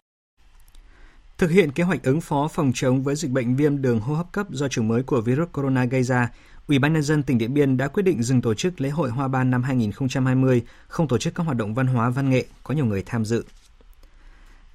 Thực 1.39 1.51
hiện 1.51 1.73
kế 1.73 1.85
hoạch 1.85 2.03
ứng 2.03 2.21
phó 2.21 2.49
phòng 2.49 2.73
chống 2.75 3.03
với 3.03 3.17
dịch 3.17 3.31
bệnh 3.31 3.57
viêm 3.57 3.83
đường 3.83 4.01
hô 4.01 4.15
hấp 4.15 4.33
cấp 4.33 4.47
do 4.51 4.69
chủng 4.69 4.89
mới 4.89 5.03
của 5.03 5.21
virus 5.21 5.49
corona 5.53 5.85
gây 5.85 6.03
ra, 6.03 6.31
Ủy 6.69 6.79
ban 6.79 6.93
nhân 6.93 7.03
dân 7.03 7.23
tỉnh 7.23 7.39
Điện 7.39 7.55
Biên 7.55 7.77
đã 7.77 7.89
quyết 7.89 8.03
định 8.03 8.23
dừng 8.23 8.43
tổ 8.43 8.55
chức 8.55 8.81
lễ 8.81 8.89
hội 8.89 9.11
Hoa 9.11 9.29
Ban 9.29 9.51
năm 9.51 9.63
2020, 9.63 10.63
không 10.89 11.09
tổ 11.09 11.19
chức 11.19 11.35
các 11.35 11.45
hoạt 11.45 11.57
động 11.57 11.75
văn 11.75 11.87
hóa 11.87 12.11
văn 12.11 12.31
nghệ 12.31 12.45
có 12.63 12.75
nhiều 12.75 12.85
người 12.85 13.03
tham 13.07 13.25
dự. 13.25 13.45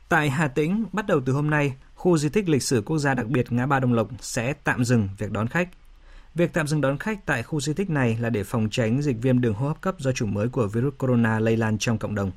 Tại 0.10 0.30
Hà 0.30 0.48
Tĩnh, 0.48 0.86
bắt 0.94 1.08
đầu 1.08 1.22
từ 1.26 1.34
hôm 1.34 1.50
nay, 1.50 1.74
khu 2.02 2.18
di 2.18 2.30
tích 2.30 2.50
lịch 2.50 2.64
sử 2.64 2.82
quốc 2.86 2.98
gia 2.98 3.14
đặc 3.14 3.28
biệt 3.28 3.52
ngã 3.52 3.66
ba 3.66 3.80
Đồng 3.80 3.94
Lộc 3.94 4.08
sẽ 4.22 4.54
tạm 4.64 4.86
dừng 4.86 5.10
việc 5.18 5.32
đón 5.32 5.48
khách. 5.48 5.70
Việc 6.36 6.54
tạm 6.54 6.68
dừng 6.68 6.82
đón 6.82 6.98
khách 6.98 7.26
tại 7.26 7.44
khu 7.44 7.62
di 7.62 7.74
tích 7.74 7.90
này 7.90 8.18
là 8.22 8.30
để 8.30 8.44
phòng 8.44 8.68
tránh 8.72 9.02
dịch 9.02 9.16
viêm 9.22 9.42
đường 9.42 9.54
hô 9.54 9.68
hấp 9.68 9.82
cấp 9.82 9.96
do 10.00 10.12
chủng 10.12 10.34
mới 10.34 10.50
của 10.50 10.68
virus 10.68 10.94
corona 10.98 11.40
lây 11.40 11.58
lan 11.58 11.78
trong 11.78 11.98
cộng 11.98 12.16
đồng. 12.16 12.32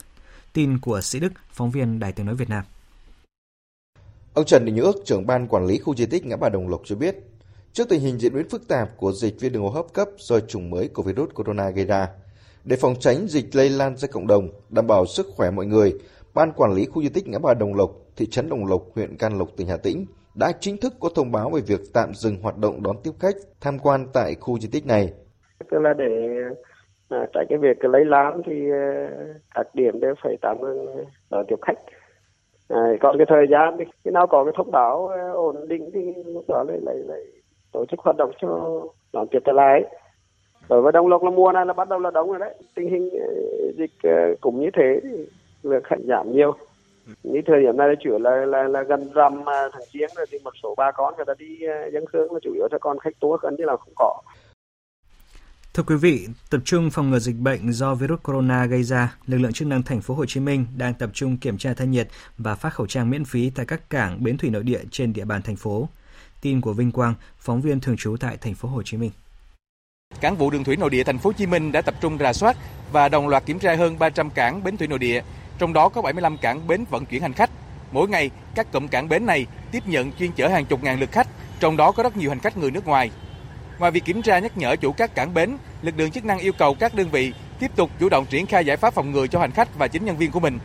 Tin 0.52 0.78
của 0.78 1.00
Sĩ 1.00 1.20
Đức, 1.20 1.32
phóng 1.50 1.70
viên 1.70 1.98
Đài 1.98 2.12
tiếng 2.12 2.26
nói 2.26 2.34
Việt 2.34 2.48
Nam. 2.48 2.64
Ông 4.34 4.44
Trần 4.44 4.64
Đình 4.64 4.76
Ước, 4.76 4.96
trưởng 5.04 5.26
ban 5.26 5.48
quản 5.48 5.66
lý 5.66 5.78
khu 5.78 5.94
di 5.96 6.06
tích 6.06 6.26
ngã 6.26 6.36
ba 6.36 6.48
Đồng 6.48 6.68
Lộc 6.68 6.82
cho 6.84 6.96
biết, 6.96 7.16
trước 7.72 7.88
tình 7.88 8.00
hình 8.00 8.18
diễn 8.18 8.34
biến 8.34 8.48
phức 8.48 8.68
tạp 8.68 8.96
của 8.96 9.12
dịch 9.12 9.40
viêm 9.40 9.52
đường 9.52 9.62
hô 9.62 9.70
hấp 9.70 9.92
cấp 9.92 10.08
do 10.18 10.40
chủng 10.40 10.70
mới 10.70 10.88
của 10.88 11.02
virus 11.02 11.30
corona 11.34 11.70
gây 11.70 11.84
ra, 11.84 12.08
để 12.64 12.76
phòng 12.76 12.94
tránh 13.00 13.26
dịch 13.28 13.54
lây 13.54 13.70
lan 13.70 13.96
ra 13.96 14.08
cộng 14.08 14.26
đồng, 14.26 14.48
đảm 14.68 14.86
bảo 14.86 15.06
sức 15.06 15.26
khỏe 15.36 15.50
mọi 15.50 15.66
người, 15.66 15.94
Ban 16.34 16.52
quản 16.52 16.72
lý 16.74 16.86
khu 16.86 17.02
di 17.02 17.08
tích 17.08 17.28
ngã 17.28 17.38
ba 17.38 17.54
Đồng 17.54 17.74
Lộc, 17.74 18.03
thị 18.16 18.26
trấn 18.30 18.48
Đồng 18.48 18.66
Lộc, 18.66 18.82
huyện 18.94 19.16
Can 19.18 19.38
Lộc, 19.38 19.48
tỉnh 19.56 19.68
Hà 19.68 19.76
Tĩnh 19.76 20.04
đã 20.34 20.52
chính 20.60 20.76
thức 20.82 20.92
có 21.00 21.08
thông 21.14 21.32
báo 21.32 21.50
về 21.50 21.60
việc 21.66 21.80
tạm 21.94 22.14
dừng 22.14 22.36
hoạt 22.42 22.58
động 22.58 22.82
đón 22.82 22.96
tiếp 23.04 23.10
khách 23.20 23.34
tham 23.60 23.78
quan 23.78 24.06
tại 24.14 24.34
khu 24.40 24.58
di 24.58 24.68
tích 24.72 24.86
này. 24.86 25.12
Tức 25.70 25.78
là 25.78 25.94
để 25.98 26.36
à, 27.08 27.26
tại 27.32 27.44
cái 27.48 27.58
việc 27.58 27.84
lấy 27.84 28.04
láng 28.04 28.42
thì 28.46 28.52
đặc 29.54 29.66
các 29.66 29.74
điểm 29.74 30.00
đều 30.00 30.14
phải 30.22 30.36
tạm 30.42 30.56
ngừng 30.60 30.86
à, 30.86 31.04
đón 31.30 31.44
tiếp 31.48 31.56
khách. 31.62 31.78
À, 32.68 32.80
còn 33.00 33.18
cái 33.18 33.26
thời 33.28 33.46
gian 33.50 33.76
thì 33.78 33.84
khi 34.04 34.10
nào 34.10 34.26
có 34.26 34.44
cái 34.44 34.52
thông 34.56 34.70
báo 34.70 35.08
à, 35.08 35.30
ổn 35.34 35.68
định 35.68 35.90
thì 35.94 36.00
lúc 36.26 36.44
đó 36.48 36.64
lại 36.68 36.78
lại 36.82 36.96
lại 36.96 37.20
tổ 37.72 37.86
chức 37.86 38.00
hoạt 38.00 38.16
động 38.16 38.30
cho 38.40 38.80
đón 39.12 39.28
tiếp 39.30 39.38
trở 39.44 39.52
lại. 39.52 39.82
Đối 40.68 40.82
với 40.82 40.92
Đồng 40.92 41.08
Lộc 41.08 41.22
là 41.22 41.30
mùa 41.30 41.52
này 41.52 41.66
là 41.66 41.72
bắt 41.72 41.88
đầu 41.88 41.98
là 41.98 42.10
đóng 42.10 42.28
rồi 42.28 42.38
đấy. 42.38 42.54
Tình 42.76 42.88
hình 42.88 43.10
dịch 43.78 44.10
cũng 44.40 44.60
như 44.60 44.70
thế 44.76 45.00
thì 45.02 45.26
lượng 45.62 45.82
khách 45.84 46.00
giảm 46.08 46.32
nhiều 46.32 46.52
như 47.22 47.40
thời 47.46 47.60
điểm 47.60 47.76
này 47.76 47.88
chủ 48.04 48.18
là 48.18 48.30
là 48.46 48.62
là 48.62 48.82
gần 48.82 49.12
rằm 49.14 49.48
à, 49.48 49.68
tháng 49.72 49.82
giêng 49.92 50.10
rồi 50.16 50.26
thì 50.30 50.38
một 50.44 50.54
số 50.62 50.74
bà 50.76 50.92
con 50.92 51.14
người 51.16 51.24
ta 51.26 51.34
đi 51.38 51.66
à, 51.66 51.86
dân 51.92 52.04
hương 52.12 52.32
là 52.32 52.38
chủ 52.42 52.52
yếu 52.54 52.68
là 52.70 52.78
còn 52.80 52.98
khách 52.98 53.20
tour 53.20 53.40
gần 53.40 53.56
như 53.58 53.64
là 53.64 53.76
không 53.76 53.92
có 53.96 54.22
Thưa 55.74 55.82
quý 55.82 55.96
vị, 55.96 56.26
tập 56.50 56.60
trung 56.64 56.90
phòng 56.90 57.10
ngừa 57.10 57.18
dịch 57.18 57.36
bệnh 57.38 57.72
do 57.72 57.94
virus 57.94 58.20
corona 58.22 58.66
gây 58.66 58.82
ra, 58.82 59.16
lực 59.26 59.38
lượng 59.38 59.52
chức 59.52 59.68
năng 59.68 59.82
thành 59.82 60.00
phố 60.00 60.14
Hồ 60.14 60.26
Chí 60.26 60.40
Minh 60.40 60.66
đang 60.76 60.94
tập 60.94 61.10
trung 61.12 61.36
kiểm 61.36 61.58
tra 61.58 61.74
thân 61.74 61.90
nhiệt 61.90 62.08
và 62.38 62.54
phát 62.54 62.74
khẩu 62.74 62.86
trang 62.86 63.10
miễn 63.10 63.24
phí 63.24 63.50
tại 63.50 63.66
các 63.66 63.90
cảng 63.90 64.22
bến 64.24 64.38
thủy 64.38 64.50
nội 64.50 64.62
địa 64.62 64.80
trên 64.90 65.12
địa 65.12 65.24
bàn 65.24 65.42
thành 65.42 65.56
phố. 65.56 65.88
Tin 66.42 66.60
của 66.60 66.72
Vinh 66.72 66.92
Quang, 66.92 67.14
phóng 67.38 67.60
viên 67.60 67.80
thường 67.80 67.96
trú 67.96 68.16
tại 68.20 68.36
thành 68.40 68.54
phố 68.54 68.68
Hồ 68.68 68.82
Chí 68.82 68.96
Minh. 68.96 69.10
Cảng 70.20 70.36
vụ 70.36 70.50
đường 70.50 70.64
thủy 70.64 70.76
nội 70.76 70.90
địa 70.90 71.04
thành 71.04 71.18
phố 71.18 71.30
Hồ 71.30 71.34
Chí 71.38 71.46
Minh 71.46 71.72
đã 71.72 71.82
tập 71.82 71.94
trung 72.00 72.18
rà 72.18 72.32
soát 72.32 72.56
và 72.92 73.08
đồng 73.08 73.28
loạt 73.28 73.46
kiểm 73.46 73.58
tra 73.58 73.76
hơn 73.76 73.98
300 73.98 74.30
cảng 74.30 74.64
bến 74.64 74.76
thủy 74.76 74.88
nội 74.88 74.98
địa 74.98 75.22
trong 75.58 75.72
đó 75.72 75.88
có 75.88 76.02
75 76.02 76.38
cảng 76.38 76.66
bến 76.66 76.84
vận 76.90 77.06
chuyển 77.06 77.22
hành 77.22 77.32
khách. 77.32 77.50
Mỗi 77.92 78.08
ngày, 78.08 78.30
các 78.54 78.72
cụm 78.72 78.88
cảng 78.88 79.08
bến 79.08 79.26
này 79.26 79.46
tiếp 79.72 79.82
nhận 79.86 80.12
chuyên 80.12 80.32
chở 80.32 80.48
hàng 80.48 80.64
chục 80.64 80.82
ngàn 80.82 81.00
lượt 81.00 81.12
khách, 81.12 81.28
trong 81.60 81.76
đó 81.76 81.92
có 81.92 82.02
rất 82.02 82.16
nhiều 82.16 82.30
hành 82.30 82.40
khách 82.40 82.56
người 82.56 82.70
nước 82.70 82.86
ngoài. 82.86 83.10
Ngoài 83.78 83.90
việc 83.90 84.04
kiểm 84.04 84.22
tra 84.22 84.38
nhắc 84.38 84.56
nhở 84.56 84.76
chủ 84.76 84.92
các 84.92 85.14
cảng 85.14 85.34
bến, 85.34 85.56
lực 85.82 85.94
lượng 85.98 86.10
chức 86.10 86.24
năng 86.24 86.38
yêu 86.38 86.52
cầu 86.52 86.74
các 86.74 86.94
đơn 86.94 87.08
vị 87.10 87.32
tiếp 87.58 87.70
tục 87.76 87.90
chủ 88.00 88.08
động 88.08 88.26
triển 88.26 88.46
khai 88.46 88.64
giải 88.64 88.76
pháp 88.76 88.94
phòng 88.94 89.12
ngừa 89.12 89.26
cho 89.26 89.40
hành 89.40 89.50
khách 89.50 89.78
và 89.78 89.88
chính 89.88 90.04
nhân 90.04 90.16
viên 90.16 90.30
của 90.30 90.40
mình. 90.40 90.58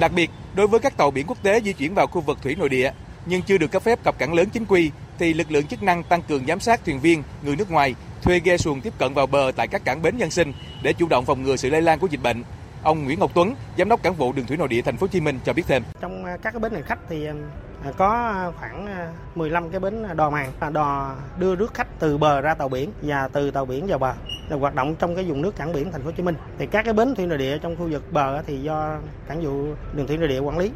Đặc 0.00 0.12
biệt, 0.12 0.30
đối 0.54 0.66
với 0.66 0.80
các 0.80 0.96
tàu 0.96 1.10
biển 1.10 1.26
quốc 1.26 1.42
tế 1.42 1.60
di 1.60 1.72
chuyển 1.72 1.94
vào 1.94 2.06
khu 2.06 2.20
vực 2.20 2.42
thủy 2.42 2.54
nội 2.54 2.68
địa 2.68 2.90
nhưng 3.26 3.42
chưa 3.42 3.58
được 3.58 3.70
cấp 3.70 3.82
phép 3.82 4.04
cập 4.04 4.18
cảng 4.18 4.34
lớn 4.34 4.50
chính 4.50 4.64
quy 4.64 4.90
thì 5.18 5.34
lực 5.34 5.50
lượng 5.50 5.66
chức 5.66 5.82
năng 5.82 6.02
tăng 6.02 6.22
cường 6.22 6.46
giám 6.46 6.60
sát 6.60 6.84
thuyền 6.84 7.00
viên 7.00 7.22
người 7.42 7.56
nước 7.56 7.70
ngoài 7.70 7.94
thuê 8.22 8.40
ghe 8.44 8.56
xuồng 8.56 8.80
tiếp 8.80 8.92
cận 8.98 9.14
vào 9.14 9.26
bờ 9.26 9.52
tại 9.56 9.68
các 9.68 9.84
cảng 9.84 10.02
bến 10.02 10.16
dân 10.16 10.30
sinh 10.30 10.52
để 10.82 10.92
chủ 10.92 11.08
động 11.08 11.24
phòng 11.24 11.42
ngừa 11.42 11.56
sự 11.56 11.70
lây 11.70 11.82
lan 11.82 11.98
của 11.98 12.06
dịch 12.06 12.22
bệnh 12.22 12.42
Ông 12.82 13.04
Nguyễn 13.04 13.18
Ngọc 13.18 13.30
Tuấn, 13.34 13.54
giám 13.78 13.88
đốc 13.88 14.02
cảng 14.02 14.14
vụ 14.14 14.32
đường 14.32 14.46
thủy 14.46 14.56
nội 14.56 14.68
địa 14.68 14.82
thành 14.82 14.96
phố 14.96 15.04
Hồ 15.04 15.08
Chí 15.08 15.20
Minh 15.20 15.38
cho 15.44 15.52
biết 15.52 15.62
thêm. 15.66 15.82
Trong 16.00 16.24
à, 16.24 16.36
các 16.42 16.50
cái 16.50 16.60
bến 16.60 16.72
hành 16.72 16.82
khách 16.82 16.98
thì 17.08 17.26
à, 17.26 17.92
có 17.96 18.52
khoảng 18.58 18.86
à, 18.86 19.12
15 19.34 19.70
cái 19.70 19.80
bến 19.80 20.16
đò 20.16 20.30
màng 20.30 20.52
đò 20.72 21.14
đưa 21.38 21.54
rước 21.54 21.74
khách 21.74 21.86
từ 21.98 22.18
bờ 22.18 22.40
ra 22.40 22.54
tàu 22.54 22.68
biển 22.68 22.90
và 23.02 23.28
từ 23.28 23.50
tàu 23.50 23.64
biển 23.64 23.86
vào 23.86 23.98
bờ 23.98 24.14
là 24.48 24.56
hoạt 24.56 24.74
động 24.74 24.94
trong 24.98 25.14
cái 25.14 25.24
vùng 25.24 25.42
nước 25.42 25.56
cảng 25.56 25.72
biển 25.72 25.92
thành 25.92 26.00
phố 26.00 26.06
Hồ 26.06 26.12
Chí 26.16 26.22
Minh 26.22 26.34
thì 26.58 26.66
các 26.66 26.82
cái 26.82 26.94
bến 26.94 27.14
thủy 27.14 27.26
nội 27.26 27.38
địa 27.38 27.58
trong 27.58 27.76
khu 27.76 27.88
vực 27.90 28.12
bờ 28.12 28.42
thì 28.42 28.62
do 28.62 28.98
cảng 29.28 29.40
vụ 29.40 29.74
đường 29.92 30.06
thủy 30.06 30.16
nội 30.16 30.28
địa 30.28 30.38
quản 30.38 30.58
lý 30.58 30.70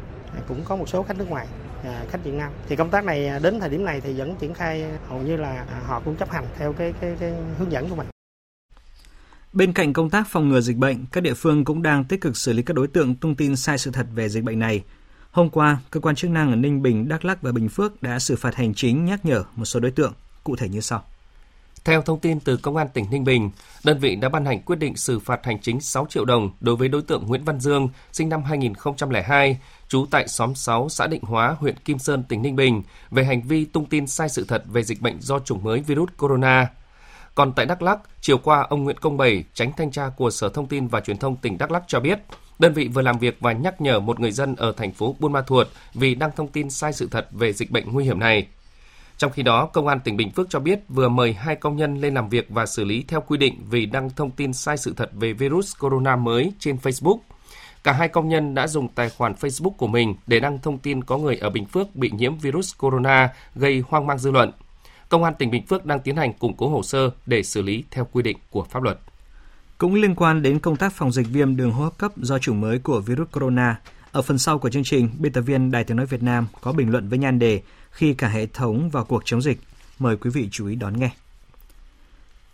cũng 0.47 0.63
có 0.65 0.75
một 0.75 0.89
số 0.89 1.03
khách 1.03 1.17
nước 1.17 1.29
ngoài 1.29 1.47
khách 2.09 2.23
Việt 2.23 2.33
Nam 2.33 2.51
thì 2.69 2.75
công 2.75 2.89
tác 2.89 3.05
này 3.05 3.31
đến 3.43 3.59
thời 3.59 3.69
điểm 3.69 3.85
này 3.85 4.01
thì 4.01 4.13
vẫn 4.13 4.35
triển 4.35 4.53
khai 4.53 4.85
hầu 5.09 5.19
như 5.19 5.37
là 5.37 5.65
họ 5.85 6.01
cũng 6.05 6.15
chấp 6.15 6.29
hành 6.29 6.45
theo 6.57 6.73
cái 6.73 6.93
cái, 7.01 7.15
cái 7.19 7.33
hướng 7.59 7.71
dẫn 7.71 7.89
của 7.89 7.95
mình. 7.95 8.07
Bên 9.53 9.73
cạnh 9.73 9.93
công 9.93 10.09
tác 10.09 10.27
phòng 10.27 10.49
ngừa 10.49 10.61
dịch 10.61 10.77
bệnh, 10.77 11.05
các 11.11 11.21
địa 11.21 11.33
phương 11.33 11.65
cũng 11.65 11.81
đang 11.81 12.03
tích 12.03 12.21
cực 12.21 12.37
xử 12.37 12.53
lý 12.53 12.63
các 12.63 12.75
đối 12.75 12.87
tượng 12.87 13.15
tung 13.15 13.35
tin 13.35 13.55
sai 13.55 13.77
sự 13.77 13.91
thật 13.91 14.07
về 14.15 14.29
dịch 14.29 14.43
bệnh 14.43 14.59
này. 14.59 14.83
Hôm 15.31 15.49
qua, 15.49 15.77
cơ 15.91 15.99
quan 15.99 16.15
chức 16.15 16.31
năng 16.31 16.49
ở 16.49 16.55
Ninh 16.55 16.81
Bình, 16.81 17.07
Đắk 17.07 17.25
Lắk 17.25 17.41
và 17.41 17.51
Bình 17.51 17.69
Phước 17.69 18.03
đã 18.03 18.19
xử 18.19 18.35
phạt 18.35 18.55
hành 18.55 18.73
chính 18.73 19.05
nhắc 19.05 19.25
nhở 19.25 19.43
một 19.55 19.65
số 19.65 19.79
đối 19.79 19.91
tượng, 19.91 20.13
cụ 20.43 20.55
thể 20.55 20.69
như 20.69 20.79
sau. 20.79 21.03
Theo 21.85 22.01
thông 22.01 22.19
tin 22.19 22.39
từ 22.39 22.57
Công 22.57 22.75
an 22.75 22.87
tỉnh 22.93 23.05
Ninh 23.11 23.23
Bình, 23.23 23.51
đơn 23.83 23.99
vị 23.99 24.15
đã 24.15 24.29
ban 24.29 24.45
hành 24.45 24.61
quyết 24.61 24.79
định 24.79 24.97
xử 24.97 25.19
phạt 25.19 25.45
hành 25.45 25.61
chính 25.61 25.81
6 25.81 26.07
triệu 26.09 26.25
đồng 26.25 26.51
đối 26.59 26.75
với 26.75 26.87
đối 26.87 27.01
tượng 27.01 27.25
Nguyễn 27.27 27.43
Văn 27.43 27.59
Dương, 27.59 27.89
sinh 28.11 28.29
năm 28.29 28.43
2002, 28.43 29.59
trú 29.87 30.05
tại 30.11 30.27
xóm 30.27 30.55
6 30.55 30.89
xã 30.89 31.07
Định 31.07 31.23
Hóa, 31.23 31.55
huyện 31.59 31.77
Kim 31.77 31.99
Sơn, 31.99 32.23
tỉnh 32.23 32.41
Ninh 32.41 32.55
Bình, 32.55 32.83
về 33.11 33.23
hành 33.23 33.41
vi 33.41 33.65
tung 33.65 33.85
tin 33.85 34.07
sai 34.07 34.29
sự 34.29 34.45
thật 34.47 34.63
về 34.67 34.83
dịch 34.83 35.01
bệnh 35.01 35.21
do 35.21 35.39
chủng 35.39 35.63
mới 35.63 35.79
virus 35.79 36.09
corona. 36.17 36.67
Còn 37.35 37.53
tại 37.53 37.65
Đắk 37.65 37.81
Lắk, 37.81 37.99
chiều 38.21 38.37
qua 38.37 38.65
ông 38.69 38.83
Nguyễn 38.83 38.97
Công 38.97 39.17
Bảy, 39.17 39.43
tránh 39.53 39.71
thanh 39.77 39.91
tra 39.91 40.09
của 40.17 40.29
Sở 40.29 40.49
Thông 40.49 40.67
tin 40.67 40.87
và 40.87 40.99
Truyền 40.99 41.17
thông 41.17 41.35
tỉnh 41.35 41.57
Đắk 41.57 41.71
Lắk 41.71 41.83
cho 41.87 41.99
biết, 41.99 42.19
đơn 42.59 42.73
vị 42.73 42.87
vừa 42.87 43.01
làm 43.01 43.17
việc 43.17 43.37
và 43.39 43.51
nhắc 43.51 43.81
nhở 43.81 43.99
một 43.99 44.19
người 44.19 44.31
dân 44.31 44.55
ở 44.55 44.73
thành 44.77 44.91
phố 44.91 45.15
Buôn 45.19 45.33
Ma 45.33 45.41
Thuột 45.41 45.67
vì 45.93 46.15
đăng 46.15 46.31
thông 46.35 46.47
tin 46.47 46.69
sai 46.69 46.93
sự 46.93 47.07
thật 47.11 47.27
về 47.31 47.53
dịch 47.53 47.71
bệnh 47.71 47.91
nguy 47.91 48.03
hiểm 48.03 48.19
này. 48.19 48.47
Trong 49.17 49.31
khi 49.31 49.43
đó, 49.43 49.65
Công 49.65 49.87
an 49.87 49.99
tỉnh 49.99 50.17
Bình 50.17 50.31
Phước 50.31 50.49
cho 50.49 50.59
biết 50.59 50.79
vừa 50.89 51.09
mời 51.09 51.33
hai 51.33 51.55
công 51.55 51.77
nhân 51.77 52.01
lên 52.01 52.13
làm 52.13 52.29
việc 52.29 52.49
và 52.49 52.65
xử 52.65 52.83
lý 52.83 53.03
theo 53.07 53.21
quy 53.27 53.37
định 53.37 53.65
vì 53.69 53.85
đăng 53.85 54.09
thông 54.09 54.31
tin 54.31 54.53
sai 54.53 54.77
sự 54.77 54.93
thật 54.97 55.09
về 55.13 55.33
virus 55.33 55.73
corona 55.79 56.15
mới 56.15 56.53
trên 56.59 56.77
Facebook. 56.83 57.17
Cả 57.83 57.91
hai 57.91 58.07
công 58.07 58.29
nhân 58.29 58.55
đã 58.55 58.67
dùng 58.67 58.87
tài 58.87 59.09
khoản 59.09 59.33
Facebook 59.33 59.71
của 59.71 59.87
mình 59.87 60.15
để 60.27 60.39
đăng 60.39 60.59
thông 60.59 60.77
tin 60.77 61.03
có 61.03 61.17
người 61.17 61.37
ở 61.37 61.49
Bình 61.49 61.65
Phước 61.65 61.95
bị 61.95 62.11
nhiễm 62.13 62.37
virus 62.37 62.73
corona 62.77 63.29
gây 63.55 63.83
hoang 63.87 64.07
mang 64.07 64.17
dư 64.17 64.31
luận. 64.31 64.51
Công 65.11 65.23
an 65.23 65.33
tỉnh 65.39 65.51
Bình 65.51 65.65
Phước 65.67 65.85
đang 65.85 65.99
tiến 65.99 66.15
hành 66.15 66.33
củng 66.33 66.57
cố 66.57 66.69
hồ 66.69 66.83
sơ 66.83 67.09
để 67.25 67.43
xử 67.43 67.61
lý 67.61 67.83
theo 67.91 68.07
quy 68.11 68.23
định 68.23 68.37
của 68.49 68.63
pháp 68.63 68.83
luật. 68.83 68.99
Cũng 69.77 69.95
liên 69.95 70.15
quan 70.15 70.41
đến 70.41 70.59
công 70.59 70.75
tác 70.75 70.93
phòng 70.93 71.11
dịch 71.11 71.27
viêm 71.29 71.55
đường 71.55 71.71
hô 71.71 71.83
hấp 71.83 71.97
cấp 71.97 72.11
do 72.17 72.39
chủng 72.39 72.61
mới 72.61 72.79
của 72.79 72.99
virus 72.99 73.27
corona, 73.31 73.79
ở 74.11 74.21
phần 74.21 74.37
sau 74.37 74.59
của 74.59 74.69
chương 74.69 74.83
trình, 74.83 75.09
biên 75.19 75.33
tập 75.33 75.41
viên 75.41 75.71
Đài 75.71 75.83
Tiếng 75.83 75.97
Nói 75.97 76.05
Việt 76.05 76.23
Nam 76.23 76.47
có 76.61 76.73
bình 76.73 76.89
luận 76.89 77.09
với 77.09 77.19
nhan 77.19 77.39
đề 77.39 77.61
khi 77.91 78.13
cả 78.13 78.27
hệ 78.27 78.45
thống 78.45 78.89
vào 78.89 79.05
cuộc 79.05 79.21
chống 79.25 79.41
dịch. 79.41 79.59
Mời 79.99 80.17
quý 80.17 80.29
vị 80.29 80.47
chú 80.51 80.67
ý 80.67 80.75
đón 80.75 80.99
nghe. 80.99 81.09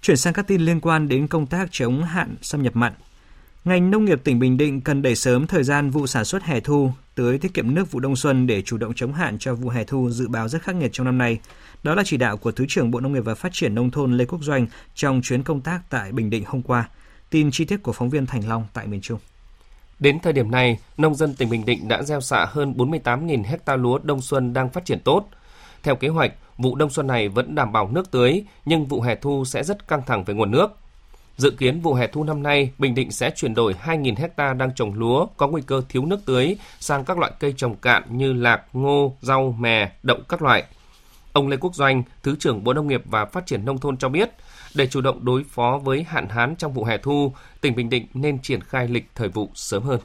Chuyển 0.02 0.18
sang 0.18 0.34
các 0.34 0.48
tin 0.48 0.62
liên 0.62 0.80
quan 0.80 1.08
đến 1.08 1.28
công 1.28 1.48
tác 1.48 1.68
chống 1.72 2.04
hạn 2.04 2.36
xâm 2.42 2.64
nhập 2.64 2.76
mặn. 2.76 2.94
Ngành 3.66 3.92
nông 3.92 4.06
nghiệp 4.06 4.22
tỉnh 4.24 4.40
Bình 4.40 4.58
Định 4.58 4.82
cần 4.82 5.02
đẩy 5.02 5.16
sớm 5.16 5.48
thời 5.48 5.64
gian 5.64 5.90
vụ 5.90 6.08
sản 6.08 6.26
xuất 6.26 6.44
hè 6.44 6.60
thu, 6.60 6.92
tưới 7.18 7.38
tiết 7.38 7.54
kiệm 7.54 7.76
nước 7.76 7.92
vụ 7.92 8.00
đông 8.00 8.16
xuân 8.16 8.48
để 8.48 8.62
chủ 8.62 8.78
động 8.78 8.94
chống 8.96 9.14
hạn 9.14 9.38
cho 9.40 9.56
vụ 9.56 9.70
hè 9.70 9.84
thu 9.84 10.10
dự 10.10 10.28
báo 10.28 10.48
rất 10.48 10.62
khắc 10.62 10.76
nghiệt 10.76 10.90
trong 10.94 11.06
năm 11.06 11.18
nay. 11.18 11.40
Đó 11.84 11.96
là 11.96 12.04
chỉ 12.06 12.18
đạo 12.18 12.38
của 12.38 12.52
Thứ 12.52 12.66
trưởng 12.70 12.92
Bộ 12.92 13.00
Nông 13.00 13.14
nghiệp 13.14 13.20
và 13.26 13.36
Phát 13.36 13.54
triển 13.54 13.76
Nông 13.76 13.92
thôn 13.92 14.18
Lê 14.18 14.26
Quốc 14.26 14.40
Doanh 14.44 14.68
trong 14.96 15.22
chuyến 15.22 15.44
công 15.44 15.62
tác 15.62 15.80
tại 15.90 16.12
Bình 16.12 16.30
Định 16.30 16.44
hôm 16.48 16.62
qua. 16.62 16.90
Tin 17.30 17.52
chi 17.52 17.66
tiết 17.66 17.84
của 17.84 17.92
phóng 17.92 18.10
viên 18.10 18.26
Thành 18.26 18.48
Long 18.48 18.66
tại 18.74 18.88
miền 18.88 19.02
Trung. 19.02 19.20
Đến 20.00 20.20
thời 20.20 20.34
điểm 20.34 20.52
này, 20.52 20.80
nông 20.98 21.16
dân 21.16 21.34
tỉnh 21.34 21.50
Bình 21.50 21.66
Định 21.66 21.88
đã 21.88 22.04
gieo 22.04 22.22
xạ 22.22 22.46
hơn 22.50 22.74
48.000 22.78 23.44
hecta 23.44 23.76
lúa 23.76 24.00
đông 24.04 24.22
xuân 24.22 24.54
đang 24.54 24.70
phát 24.70 24.86
triển 24.86 25.00
tốt. 25.00 25.30
Theo 25.84 25.96
kế 25.96 26.08
hoạch, 26.08 26.34
vụ 26.58 26.76
đông 26.76 26.90
xuân 26.90 27.08
này 27.08 27.30
vẫn 27.30 27.56
đảm 27.56 27.72
bảo 27.72 27.90
nước 27.92 28.12
tưới, 28.12 28.44
nhưng 28.66 28.86
vụ 28.86 29.02
hè 29.02 29.16
thu 29.16 29.46
sẽ 29.46 29.64
rất 29.64 29.88
căng 29.88 30.02
thẳng 30.06 30.24
về 30.24 30.34
nguồn 30.34 30.52
nước. 30.52 30.68
Dự 31.38 31.52
kiến 31.52 31.82
vụ 31.82 31.94
hè 31.94 32.08
thu 32.08 32.24
năm 32.24 32.44
nay, 32.44 32.72
Bình 32.78 32.96
Định 32.96 33.12
sẽ 33.12 33.32
chuyển 33.36 33.54
đổi 33.54 33.76
2.000 33.86 34.16
hecta 34.18 34.54
đang 34.54 34.76
trồng 34.76 34.94
lúa 34.94 35.26
có 35.38 35.48
nguy 35.48 35.62
cơ 35.62 35.82
thiếu 35.90 36.06
nước 36.06 36.20
tưới 36.26 36.58
sang 36.80 37.06
các 37.06 37.18
loại 37.18 37.32
cây 37.40 37.54
trồng 37.58 37.76
cạn 37.76 38.18
như 38.18 38.34
lạc, 38.34 38.62
ngô, 38.74 39.18
rau, 39.22 39.56
mè, 39.60 39.92
đậu 40.04 40.18
các 40.30 40.42
loại. 40.42 40.64
Ông 41.34 41.48
Lê 41.48 41.58
Quốc 41.58 41.76
Doanh, 41.76 42.04
Thứ 42.24 42.36
trưởng 42.40 42.64
Bộ 42.64 42.74
Nông 42.74 42.88
nghiệp 42.88 43.02
và 43.06 43.26
Phát 43.26 43.46
triển 43.46 43.66
Nông 43.66 43.78
thôn 43.78 43.98
cho 43.98 44.10
biết, 44.10 44.30
để 44.76 44.88
chủ 44.88 45.02
động 45.02 45.26
đối 45.26 45.44
phó 45.44 45.80
với 45.84 46.04
hạn 46.04 46.30
hán 46.30 46.56
trong 46.56 46.74
vụ 46.74 46.84
hè 46.84 46.98
thu, 46.98 47.34
tỉnh 47.62 47.76
Bình 47.76 47.90
Định 47.90 48.06
nên 48.14 48.42
triển 48.42 48.62
khai 48.62 48.88
lịch 48.88 49.10
thời 49.16 49.30
vụ 49.30 49.50
sớm 49.54 49.84
hơn. 49.84 50.00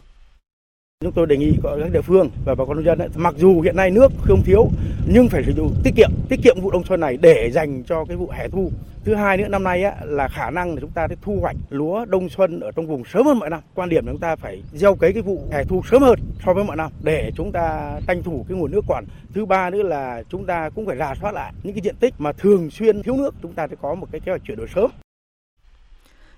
Chúng 1.02 1.12
tôi 1.12 1.26
đề 1.26 1.36
nghị 1.36 1.52
các 1.62 1.92
địa 1.92 2.00
phương 2.00 2.30
và 2.44 2.54
bà 2.54 2.64
con 2.64 2.76
nông 2.76 2.84
dân 2.84 2.98
ấy, 2.98 3.08
mặc 3.16 3.34
dù 3.36 3.60
hiện 3.60 3.76
nay 3.76 3.90
nước 3.90 4.12
không 4.22 4.42
thiếu 4.42 4.68
nhưng 5.06 5.28
phải 5.28 5.42
sử 5.46 5.52
dụng 5.56 5.74
tiết 5.84 5.90
kiệm, 5.96 6.10
tiết 6.28 6.40
kiệm 6.42 6.60
vụ 6.60 6.70
đông 6.70 6.84
xuân 6.84 7.00
này 7.00 7.18
để 7.20 7.50
dành 7.50 7.82
cho 7.82 8.04
cái 8.04 8.16
vụ 8.16 8.30
hè 8.30 8.48
thu. 8.48 8.70
Thứ 9.04 9.14
hai 9.14 9.36
nữa 9.36 9.48
năm 9.48 9.64
nay 9.64 9.82
á, 9.82 9.92
là 10.04 10.28
khả 10.28 10.50
năng 10.50 10.74
là 10.74 10.80
chúng 10.80 10.90
ta 10.90 11.08
sẽ 11.08 11.16
thu 11.22 11.38
hoạch 11.40 11.56
lúa 11.70 12.04
đông 12.04 12.28
xuân 12.28 12.60
ở 12.60 12.70
trong 12.76 12.86
vùng 12.86 13.04
sớm 13.04 13.26
hơn 13.26 13.38
mọi 13.38 13.50
năm. 13.50 13.60
Quan 13.74 13.88
điểm 13.88 14.06
là 14.06 14.12
chúng 14.12 14.20
ta 14.20 14.36
phải 14.36 14.62
gieo 14.72 14.94
cấy 14.94 15.12
cái 15.12 15.22
vụ 15.22 15.42
hè 15.52 15.64
thu 15.64 15.82
sớm 15.90 16.02
hơn 16.02 16.18
so 16.44 16.54
với 16.54 16.64
mọi 16.64 16.76
năm 16.76 16.90
để 17.02 17.30
chúng 17.36 17.52
ta 17.52 17.98
tranh 18.06 18.22
thủ 18.22 18.44
cái 18.48 18.58
nguồn 18.58 18.70
nước 18.70 18.84
còn. 18.88 19.04
Thứ 19.34 19.46
ba 19.46 19.70
nữa 19.70 19.82
là 19.82 20.22
chúng 20.28 20.46
ta 20.46 20.70
cũng 20.74 20.86
phải 20.86 20.96
rà 20.96 21.14
soát 21.20 21.32
lại 21.32 21.52
những 21.62 21.74
cái 21.74 21.82
diện 21.82 21.96
tích 22.00 22.14
mà 22.18 22.32
thường 22.32 22.70
xuyên 22.70 23.02
thiếu 23.02 23.16
nước, 23.16 23.34
chúng 23.42 23.52
ta 23.52 23.68
sẽ 23.68 23.76
có 23.82 23.94
một 23.94 24.06
cái 24.12 24.20
kế 24.20 24.32
hoạch 24.32 24.42
chuyển 24.44 24.58
đổi 24.58 24.68
sớm. 24.74 24.90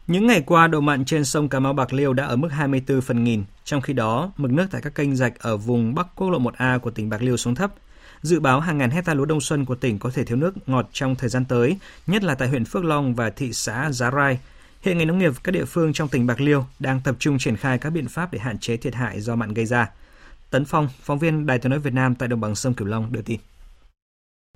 Những 0.07 0.27
ngày 0.27 0.43
qua, 0.47 0.69
độ 0.69 0.81
mặn 0.81 1.05
trên 1.05 1.25
sông 1.25 1.49
Cà 1.49 1.61
Mau 1.61 1.73
Bạc 1.73 1.93
Liêu 1.93 2.13
đã 2.13 2.25
ở 2.25 2.37
mức 2.37 2.49
24 2.49 3.01
phần 3.01 3.25
nghìn, 3.25 3.45
trong 3.65 3.81
khi 3.81 3.93
đó, 3.93 4.33
mực 4.37 4.51
nước 4.51 4.67
tại 4.71 4.83
các 4.83 4.95
kênh 4.95 5.17
rạch 5.17 5.39
ở 5.39 5.57
vùng 5.57 5.95
Bắc 5.95 6.07
Quốc 6.17 6.31
lộ 6.31 6.39
1A 6.39 6.79
của 6.79 6.91
tỉnh 6.91 7.09
Bạc 7.09 7.23
Liêu 7.23 7.37
xuống 7.37 7.55
thấp. 7.55 7.73
Dự 8.23 8.41
báo 8.41 8.61
hàng 8.61 8.79
ngàn 8.79 8.91
hecta 8.91 9.15
lúa 9.15 9.25
đông 9.25 9.41
xuân 9.41 9.65
của 9.65 9.75
tỉnh 9.75 9.99
có 9.99 10.11
thể 10.11 10.25
thiếu 10.25 10.37
nước 10.37 10.69
ngọt 10.69 10.89
trong 10.93 11.15
thời 11.15 11.29
gian 11.29 11.45
tới, 11.45 11.79
nhất 12.07 12.25
là 12.25 12.35
tại 12.35 12.49
huyện 12.49 12.65
Phước 12.65 12.85
Long 12.85 13.15
và 13.15 13.31
thị 13.31 13.53
xã 13.53 13.91
Giá 13.93 14.11
Rai. 14.11 14.39
Hiện 14.83 14.99
ngành 14.99 15.07
nông 15.07 15.19
nghiệp 15.19 15.33
các 15.45 15.53
địa 15.53 15.65
phương 15.65 15.93
trong 15.93 16.09
tỉnh 16.09 16.27
Bạc 16.27 16.41
Liêu 16.41 16.65
đang 16.79 17.01
tập 17.01 17.17
trung 17.19 17.39
triển 17.39 17.57
khai 17.57 17.79
các 17.79 17.91
biện 17.91 18.09
pháp 18.09 18.33
để 18.33 18.39
hạn 18.39 18.59
chế 18.59 18.77
thiệt 18.77 18.95
hại 18.95 19.21
do 19.21 19.37
mặn 19.37 19.55
gây 19.55 19.67
ra. 19.67 19.91
Tấn 20.51 20.65
Phong, 20.65 20.89
phóng 21.03 21.19
viên 21.19 21.47
Đài 21.47 21.59
tiếng 21.59 21.71
nói 21.71 21.79
Việt 21.79 21.95
Nam 21.95 22.15
tại 22.15 22.29
đồng 22.29 22.41
bằng 22.41 22.55
sông 22.55 22.75
Cửu 22.75 22.89
Long 22.89 23.13
đưa 23.13 23.23
tin. 23.23 23.41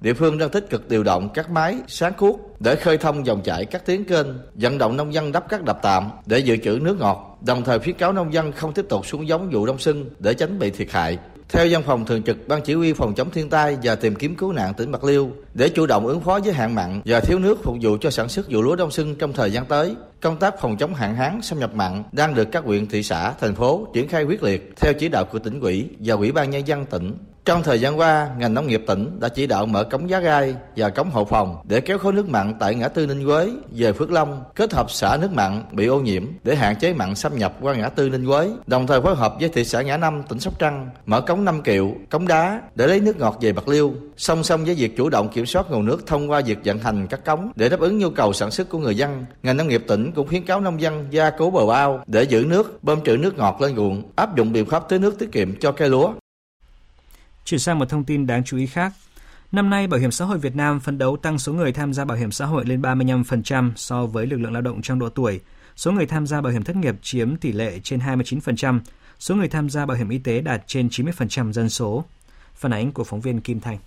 Địa 0.02 0.14
phương 0.14 0.38
đang 0.38 0.50
tích 0.50 0.70
cực 0.70 0.88
điều 0.88 1.02
động 1.02 1.28
các 1.34 1.50
máy 1.50 1.76
sáng 1.88 2.12
cuốc 2.18 2.60
để 2.60 2.76
khơi 2.76 2.98
thông 2.98 3.26
dòng 3.26 3.42
chảy 3.42 3.64
các 3.64 3.86
tuyến 3.86 4.04
kênh, 4.04 4.26
vận 4.54 4.78
động 4.78 4.96
nông 4.96 5.14
dân 5.14 5.32
đắp 5.32 5.48
các 5.48 5.64
đập 5.64 5.78
tạm 5.82 6.10
để 6.26 6.38
dự 6.38 6.56
trữ 6.56 6.78
nước 6.82 6.98
ngọt, 6.98 7.38
đồng 7.46 7.64
thời 7.64 7.78
khuyến 7.78 7.96
cáo 7.96 8.12
nông 8.12 8.32
dân 8.32 8.52
không 8.52 8.72
tiếp 8.72 8.84
tục 8.88 9.06
xuống 9.06 9.28
giống 9.28 9.50
vụ 9.50 9.66
đông 9.66 9.78
xuân 9.78 10.10
để 10.18 10.34
tránh 10.34 10.58
bị 10.58 10.70
thiệt 10.70 10.90
hại. 10.90 11.18
Theo 11.48 11.66
văn 11.70 11.82
phòng 11.86 12.06
thường 12.06 12.22
trực 12.22 12.48
Ban 12.48 12.62
Chỉ 12.62 12.74
huy 12.74 12.92
phòng 12.92 13.14
chống 13.14 13.30
thiên 13.30 13.50
tai 13.50 13.76
và 13.82 13.94
tìm 13.94 14.14
kiếm 14.14 14.34
cứu 14.34 14.52
nạn 14.52 14.74
tỉnh 14.74 14.92
Bạc 14.92 15.04
Liêu, 15.04 15.30
để 15.54 15.68
chủ 15.68 15.86
động 15.86 16.06
ứng 16.06 16.20
phó 16.20 16.40
với 16.44 16.52
hạn 16.52 16.74
mặn 16.74 17.00
và 17.04 17.20
thiếu 17.20 17.38
nước 17.38 17.64
phục 17.64 17.76
vụ 17.80 17.96
cho 18.00 18.10
sản 18.10 18.28
xuất 18.28 18.46
vụ 18.50 18.62
lúa 18.62 18.76
đông 18.76 18.90
xuân 18.90 19.14
trong 19.14 19.32
thời 19.32 19.52
gian 19.52 19.66
tới, 19.66 19.94
công 20.20 20.38
tác 20.38 20.60
phòng 20.60 20.76
chống 20.76 20.94
hạn 20.94 21.14
hán 21.14 21.42
xâm 21.42 21.58
nhập 21.58 21.74
mặn 21.74 22.02
đang 22.12 22.34
được 22.34 22.48
các 22.52 22.64
huyện, 22.64 22.86
thị 22.86 23.02
xã, 23.02 23.32
thành 23.40 23.54
phố 23.54 23.86
triển 23.94 24.08
khai 24.08 24.24
quyết 24.24 24.42
liệt 24.42 24.72
theo 24.76 24.92
chỉ 24.92 25.08
đạo 25.08 25.24
của 25.24 25.38
tỉnh 25.38 25.60
ủy 25.60 25.88
và 25.98 26.14
ủy 26.14 26.32
ban 26.32 26.50
nhân 26.50 26.66
dân 26.66 26.86
tỉnh 26.86 27.16
trong 27.48 27.62
thời 27.62 27.80
gian 27.80 27.98
qua, 27.98 28.28
ngành 28.38 28.54
nông 28.54 28.66
nghiệp 28.66 28.84
tỉnh 28.86 29.20
đã 29.20 29.28
chỉ 29.28 29.46
đạo 29.46 29.66
mở 29.66 29.84
cống 29.84 30.10
Giá 30.10 30.20
Gai 30.20 30.54
và 30.76 30.88
cống 30.88 31.10
Hậu 31.10 31.24
Phòng 31.24 31.56
để 31.64 31.80
kéo 31.80 31.98
khối 31.98 32.12
nước 32.12 32.28
mặn 32.28 32.54
tại 32.60 32.74
ngã 32.74 32.88
tư 32.88 33.06
Ninh 33.06 33.26
Quế 33.26 33.50
về 33.70 33.92
Phước 33.92 34.10
Long, 34.10 34.44
kết 34.54 34.72
hợp 34.72 34.90
xả 34.90 35.16
nước 35.20 35.32
mặn 35.32 35.62
bị 35.72 35.86
ô 35.86 36.00
nhiễm 36.00 36.24
để 36.44 36.54
hạn 36.54 36.76
chế 36.76 36.92
mặn 36.92 37.14
xâm 37.14 37.38
nhập 37.38 37.54
qua 37.60 37.74
ngã 37.74 37.88
tư 37.88 38.08
Ninh 38.08 38.26
Quế. 38.26 38.50
Đồng 38.66 38.86
thời 38.86 39.00
phối 39.00 39.16
hợp 39.16 39.34
với 39.40 39.48
thị 39.48 39.64
xã 39.64 39.82
Ngã 39.82 39.96
Năm, 39.96 40.22
tỉnh 40.28 40.40
Sóc 40.40 40.58
Trăng 40.58 40.90
mở 41.06 41.20
cống 41.20 41.44
5 41.44 41.62
kiệu, 41.62 41.94
cống 42.10 42.28
đá 42.28 42.60
để 42.74 42.86
lấy 42.86 43.00
nước 43.00 43.18
ngọt 43.18 43.38
về 43.40 43.52
Bạc 43.52 43.68
Liêu. 43.68 43.92
Song 44.16 44.44
song 44.44 44.64
với 44.64 44.74
việc 44.74 44.96
chủ 44.96 45.08
động 45.08 45.28
kiểm 45.28 45.46
soát 45.46 45.70
nguồn 45.70 45.84
nước 45.84 46.06
thông 46.06 46.30
qua 46.30 46.40
việc 46.46 46.58
vận 46.64 46.78
hành 46.78 47.06
các 47.06 47.24
cống 47.24 47.52
để 47.56 47.68
đáp 47.68 47.80
ứng 47.80 47.98
nhu 47.98 48.10
cầu 48.10 48.32
sản 48.32 48.50
xuất 48.50 48.68
của 48.68 48.78
người 48.78 48.96
dân, 48.96 49.24
ngành 49.42 49.56
nông 49.56 49.68
nghiệp 49.68 49.84
tỉnh 49.88 50.12
cũng 50.12 50.28
khuyến 50.28 50.44
cáo 50.44 50.60
nông 50.60 50.80
dân 50.80 51.06
gia 51.10 51.30
cố 51.30 51.50
bờ 51.50 51.74
ao 51.74 52.02
để 52.06 52.22
giữ 52.22 52.44
nước, 52.48 52.84
bơm 52.84 53.04
trữ 53.04 53.16
nước 53.16 53.38
ngọt 53.38 53.60
lên 53.60 53.76
ruộng, 53.76 54.02
áp 54.16 54.36
dụng 54.36 54.52
biện 54.52 54.66
pháp 54.66 54.88
tưới 54.88 54.98
nước 54.98 55.18
tiết 55.18 55.32
kiệm 55.32 55.58
cho 55.60 55.72
cây 55.72 55.88
lúa. 55.88 56.12
Chuyển 57.48 57.60
sang 57.60 57.78
một 57.78 57.88
thông 57.88 58.04
tin 58.04 58.26
đáng 58.26 58.44
chú 58.44 58.56
ý 58.56 58.66
khác. 58.66 58.92
Năm 59.52 59.70
nay, 59.70 59.86
Bảo 59.86 60.00
hiểm 60.00 60.10
xã 60.10 60.24
hội 60.24 60.38
Việt 60.38 60.56
Nam 60.56 60.80
phấn 60.80 60.98
đấu 60.98 61.16
tăng 61.16 61.38
số 61.38 61.52
người 61.52 61.72
tham 61.72 61.94
gia 61.94 62.04
bảo 62.04 62.18
hiểm 62.18 62.30
xã 62.30 62.46
hội 62.46 62.64
lên 62.66 62.82
35% 62.82 63.72
so 63.76 64.06
với 64.06 64.26
lực 64.26 64.36
lượng 64.36 64.52
lao 64.52 64.62
động 64.62 64.82
trong 64.82 64.98
độ 64.98 65.08
tuổi. 65.08 65.40
Số 65.76 65.92
người 65.92 66.06
tham 66.06 66.26
gia 66.26 66.40
bảo 66.40 66.52
hiểm 66.52 66.62
thất 66.62 66.76
nghiệp 66.76 66.94
chiếm 67.02 67.36
tỷ 67.36 67.52
lệ 67.52 67.78
trên 67.82 68.00
29%, 68.00 68.80
số 69.18 69.34
người 69.34 69.48
tham 69.48 69.70
gia 69.70 69.86
bảo 69.86 69.96
hiểm 69.96 70.08
y 70.08 70.18
tế 70.18 70.40
đạt 70.40 70.62
trên 70.66 70.88
90% 70.88 71.52
dân 71.52 71.68
số. 71.68 72.04
Phản 72.54 72.72
ánh 72.72 72.92
của 72.92 73.04
phóng 73.04 73.20
viên 73.20 73.40
Kim 73.40 73.60
Thành. 73.60 73.78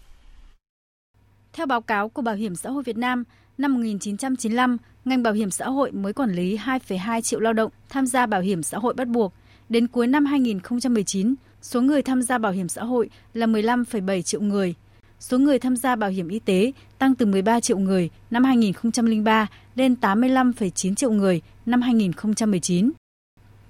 Theo 1.54 1.66
báo 1.66 1.82
cáo 1.82 2.10
của 2.10 2.22
Bảo 2.22 2.36
hiểm 2.36 2.56
xã 2.56 2.70
hội 2.70 2.84
Việt 2.84 2.98
Nam, 2.98 3.24
năm 3.58 3.74
1995, 3.74 4.78
ngành 5.06 5.24
bảo 5.24 5.34
hiểm 5.34 5.52
xã 5.52 5.66
hội 5.66 5.92
mới 5.92 6.14
quản 6.14 6.32
lý 6.32 6.58
2,2 6.58 7.22
triệu 7.22 7.40
lao 7.40 7.54
động 7.54 7.72
tham 7.90 8.06
gia 8.08 8.26
bảo 8.26 8.42
hiểm 8.42 8.64
xã 8.64 8.78
hội 8.78 8.94
bắt 8.94 9.08
buộc. 9.08 9.34
Đến 9.70 9.88
cuối 9.88 10.08
năm 10.08 10.26
2019, 10.26 11.36
Số 11.62 11.82
người 11.82 12.02
tham 12.02 12.22
gia 12.22 12.38
bảo 12.38 12.52
hiểm 12.52 12.68
xã 12.68 12.84
hội 12.84 13.10
là 13.34 13.46
15,7 13.46 14.22
triệu 14.22 14.42
người. 14.42 14.76
Số 15.20 15.38
người 15.38 15.60
tham 15.60 15.76
gia 15.76 15.96
bảo 15.96 16.10
hiểm 16.10 16.28
y 16.28 16.40
tế 16.40 16.72
tăng 16.98 17.16
từ 17.16 17.26
13 17.26 17.60
triệu 17.60 17.78
người 17.78 18.10
năm 18.32 18.44
2003 18.44 19.48
lên 19.76 19.96
85,9 20.02 20.96
triệu 20.96 21.12
người 21.12 21.42
năm 21.66 21.82
2019. 21.82 22.92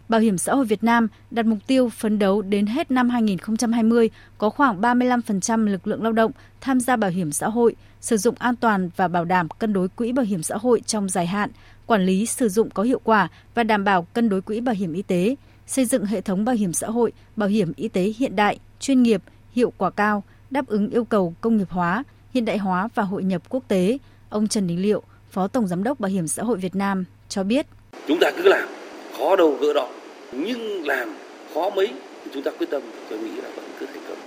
Bảo 0.10 0.22
hiểm 0.22 0.38
xã 0.38 0.54
hội 0.54 0.66
Việt 0.66 0.84
Nam 0.84 1.08
đặt 1.32 1.46
mục 1.46 1.60
tiêu 1.68 1.90
phấn 1.90 2.20
đấu 2.20 2.42
đến 2.42 2.66
hết 2.66 2.92
năm 2.92 3.10
2020 3.10 4.10
có 4.38 4.50
khoảng 4.50 4.82
35% 4.82 5.66
lực 5.66 5.88
lượng 5.88 6.04
lao 6.04 6.12
động 6.12 6.32
tham 6.62 6.80
gia 6.80 6.96
bảo 6.96 7.10
hiểm 7.10 7.32
xã 7.32 7.50
hội, 7.50 7.76
sử 8.02 8.18
dụng 8.18 8.36
an 8.40 8.56
toàn 8.56 8.90
và 8.96 9.08
bảo 9.08 9.26
đảm 9.26 9.50
cân 9.50 9.74
đối 9.74 9.88
quỹ 9.88 10.12
bảo 10.12 10.26
hiểm 10.26 10.44
xã 10.44 10.58
hội 10.58 10.82
trong 10.86 11.10
dài 11.10 11.28
hạn, 11.28 11.50
quản 11.86 12.06
lý 12.06 12.26
sử 12.26 12.50
dụng 12.50 12.70
có 12.70 12.84
hiệu 12.84 13.02
quả 13.04 13.28
và 13.54 13.64
đảm 13.64 13.84
bảo 13.84 14.08
cân 14.14 14.30
đối 14.30 14.42
quỹ 14.42 14.62
bảo 14.62 14.76
hiểm 14.76 14.94
y 14.94 15.02
tế, 15.02 15.36
xây 15.72 15.86
dựng 15.86 16.06
hệ 16.06 16.22
thống 16.22 16.46
bảo 16.46 16.56
hiểm 16.56 16.74
xã 16.74 16.88
hội, 16.88 17.12
bảo 17.36 17.50
hiểm 17.50 17.74
y 17.76 17.88
tế 17.88 18.02
hiện 18.18 18.36
đại, 18.36 18.60
chuyên 18.80 19.04
nghiệp, 19.04 19.22
hiệu 19.52 19.74
quả 19.78 19.90
cao, 19.90 20.24
đáp 20.50 20.68
ứng 20.68 20.90
yêu 20.90 21.04
cầu 21.04 21.34
công 21.42 21.58
nghiệp 21.58 21.70
hóa, 21.70 22.04
hiện 22.34 22.46
đại 22.46 22.58
hóa 22.58 22.88
và 22.96 23.04
hội 23.04 23.24
nhập 23.24 23.42
quốc 23.50 23.64
tế. 23.68 23.98
Ông 24.30 24.48
Trần 24.48 24.68
Đình 24.68 24.82
Liệu, 24.82 25.04
Phó 25.32 25.48
Tổng 25.48 25.68
Giám 25.68 25.84
đốc 25.84 26.00
Bảo 26.00 26.10
hiểm 26.10 26.28
xã 26.28 26.44
hội 26.44 26.58
Việt 26.58 26.76
Nam 26.76 27.06
cho 27.30 27.44
biết. 27.44 27.66
Chúng 28.08 28.18
ta 28.22 28.32
cứ 28.38 28.44
làm, 28.44 28.70
khó 29.18 29.36
đâu 29.36 29.58
gỡ 29.62 29.74
đó, 29.74 29.90
nhưng 30.32 30.86
làm 30.88 31.16
khó 31.54 31.70
mấy 31.70 31.88
thì 32.24 32.32
chúng 32.34 32.44
ta 32.44 32.52
quyết 32.52 32.70
tâm 32.70 32.82
tôi 33.10 33.20
nghĩ 33.20 33.42
là 33.42 33.50
vẫn 33.56 33.66
cứ 33.80 33.86
thành 33.86 34.04
công. 34.08 34.18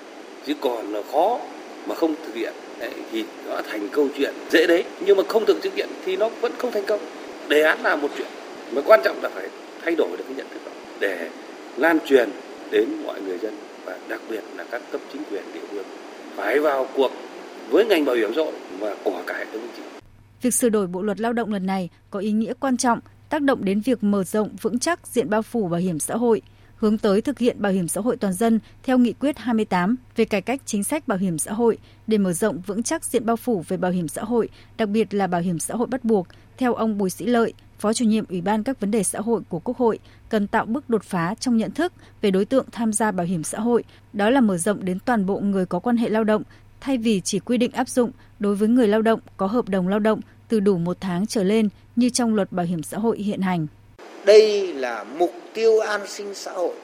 Chứ 0.47 0.55
còn 0.61 0.93
là 0.93 1.03
khó 1.13 1.41
mà 1.87 1.95
không 1.95 2.15
thực 2.27 2.35
hiện 2.35 2.53
đấy, 2.81 2.93
thì 3.13 3.25
nó 3.49 3.61
thành 3.71 3.89
câu 3.93 4.09
chuyện 4.17 4.35
dễ 4.51 4.67
đấy, 4.67 4.85
nhưng 5.07 5.17
mà 5.17 5.23
không 5.29 5.47
thực 5.47 5.75
hiện 5.75 5.89
thì 6.05 6.17
nó 6.17 6.29
vẫn 6.41 6.53
không 6.59 6.73
thành 6.73 6.87
công. 6.87 7.01
Đề 7.49 7.63
án 7.63 7.81
là 7.83 7.97
một 7.97 8.09
chuyện, 8.17 8.29
mà 8.73 8.83
quan 8.87 9.01
trọng 9.05 9.23
là 9.23 9.29
phải 9.29 9.49
thay 9.83 9.95
đổi 9.95 10.09
được 10.17 10.25
cái 10.27 10.35
nhận 10.37 10.47
thức 10.51 10.61
đó 10.67 10.71
để 11.01 11.31
lan 11.77 11.99
truyền 12.07 12.29
đến 12.71 12.89
mọi 13.05 13.23
người 13.23 13.39
dân 13.39 13.55
và 13.85 13.99
đặc 14.09 14.21
biệt 14.31 14.43
là 14.57 14.65
các 14.71 14.83
cấp 14.93 15.01
chính 15.13 15.23
quyền 15.31 15.43
địa 15.55 15.61
phương 15.71 15.87
phải 16.37 16.61
vào 16.61 16.87
cuộc 16.97 17.11
với 17.71 17.85
ngành 17.85 18.05
bảo 18.05 18.17
hiểm 18.17 18.31
xã 18.37 18.43
hội 18.43 18.55
và 18.79 18.97
của 19.05 19.23
cả 19.27 19.35
hệ 19.39 19.45
thống 19.53 19.69
chính. 19.77 19.85
Việc 20.43 20.55
sửa 20.55 20.69
đổi 20.69 20.87
bộ 20.87 21.03
luật 21.03 21.21
lao 21.21 21.33
động 21.33 21.53
lần 21.53 21.67
này 21.67 21.89
có 22.11 22.19
ý 22.19 22.33
nghĩa 22.33 22.53
quan 22.61 22.77
trọng, 22.77 23.01
tác 23.29 23.43
động 23.43 23.65
đến 23.65 23.81
việc 23.81 24.05
mở 24.05 24.25
rộng 24.25 24.57
vững 24.63 24.79
chắc 24.79 25.07
diện 25.07 25.31
bao 25.31 25.43
phủ 25.43 25.69
bảo 25.69 25.81
hiểm 25.81 25.99
xã 25.99 26.17
hội, 26.17 26.43
hướng 26.77 26.99
tới 26.99 27.21
thực 27.21 27.39
hiện 27.39 27.63
bảo 27.63 27.73
hiểm 27.73 27.89
xã 27.89 28.01
hội 28.01 28.17
toàn 28.17 28.33
dân 28.33 28.61
theo 28.83 28.99
nghị 28.99 29.13
quyết 29.13 29.39
28 29.39 29.97
về 30.17 30.25
cải 30.25 30.41
cách 30.41 30.61
chính 30.67 30.85
sách 30.85 31.09
bảo 31.09 31.19
hiểm 31.19 31.39
xã 31.39 31.53
hội 31.53 31.79
để 32.07 32.19
mở 32.19 32.33
rộng 32.33 32.63
vững 32.67 32.83
chắc 32.83 33.05
diện 33.05 33.27
bao 33.27 33.37
phủ 33.37 33.65
về 33.69 33.77
bảo 33.77 33.91
hiểm 33.91 34.09
xã 34.09 34.23
hội, 34.25 34.49
đặc 34.77 34.89
biệt 34.89 35.15
là 35.15 35.27
bảo 35.27 35.41
hiểm 35.41 35.59
xã 35.59 35.75
hội 35.75 35.87
bắt 35.87 36.05
buộc, 36.05 36.27
theo 36.57 36.75
ông 36.75 36.99
Bùi 36.99 37.11
Sĩ 37.11 37.27
Lợi, 37.27 37.53
Phó 37.79 37.93
chủ 37.93 38.05
nhiệm 38.05 38.25
Ủy 38.29 38.41
ban 38.41 38.63
các 38.63 38.81
vấn 38.81 38.91
đề 38.91 39.03
xã 39.03 39.21
hội 39.21 39.41
của 39.49 39.59
Quốc 39.59 39.77
hội, 39.77 39.99
cần 40.29 40.47
tạo 40.47 40.67
bước 40.67 40.91
đột 40.91 41.03
phá 41.05 41.35
trong 41.41 41.57
nhận 41.57 41.71
thức 41.71 41.93
về 42.21 42.31
đối 42.31 42.45
tượng 42.45 42.67
tham 42.73 42.93
gia 42.93 43.11
bảo 43.11 43.27
hiểm 43.27 43.45
xã 43.45 43.59
hội, 43.61 43.85
đó 44.13 44.31
là 44.31 44.41
mở 44.41 44.57
rộng 44.57 44.85
đến 44.85 44.99
toàn 45.05 45.27
bộ 45.27 45.41
người 45.41 45.67
có 45.67 45.79
quan 45.79 45.97
hệ 45.97 46.09
lao 46.09 46.25
động, 46.25 46.43
thay 46.81 46.99
vì 46.99 47.21
chỉ 47.25 47.39
quy 47.39 47.59
định 47.59 47.73
áp 47.73 47.89
dụng 47.89 48.11
đối 48.39 48.57
với 48.57 48.69
người 48.69 48.89
lao 48.89 49.03
động 49.03 49.21
có 49.37 49.47
hợp 49.47 49.69
đồng 49.69 49.89
lao 49.89 49.99
động 49.99 50.21
từ 50.49 50.61
đủ 50.61 50.79
một 50.79 50.97
tháng 51.01 51.27
trở 51.27 51.43
lên 51.43 51.69
như 51.97 52.11
trong 52.11 52.35
luật 52.35 52.53
bảo 52.53 52.67
hiểm 52.67 52.83
xã 52.83 52.99
hội 52.99 53.19
hiện 53.19 53.41
hành. 53.41 53.67
Đây 54.27 54.75
là 54.75 55.05
mục 55.05 55.33
tiêu 55.55 55.81
an 55.81 56.01
sinh 56.07 56.35
xã 56.35 56.53
hội 56.53 56.75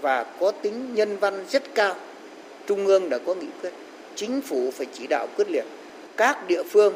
và 0.00 0.24
có 0.40 0.52
tính 0.62 0.94
nhân 0.94 1.16
văn 1.16 1.44
rất 1.48 1.62
cao. 1.74 1.94
Trung 2.66 2.86
ương 2.86 3.10
đã 3.10 3.18
có 3.26 3.34
nghị 3.34 3.48
quyết, 3.60 3.72
chính 4.14 4.40
phủ 4.42 4.70
phải 4.70 4.86
chỉ 4.92 5.06
đạo 5.06 5.26
quyết 5.36 5.50
liệt, 5.50 5.64
các 6.16 6.48
địa 6.48 6.62
phương 6.70 6.94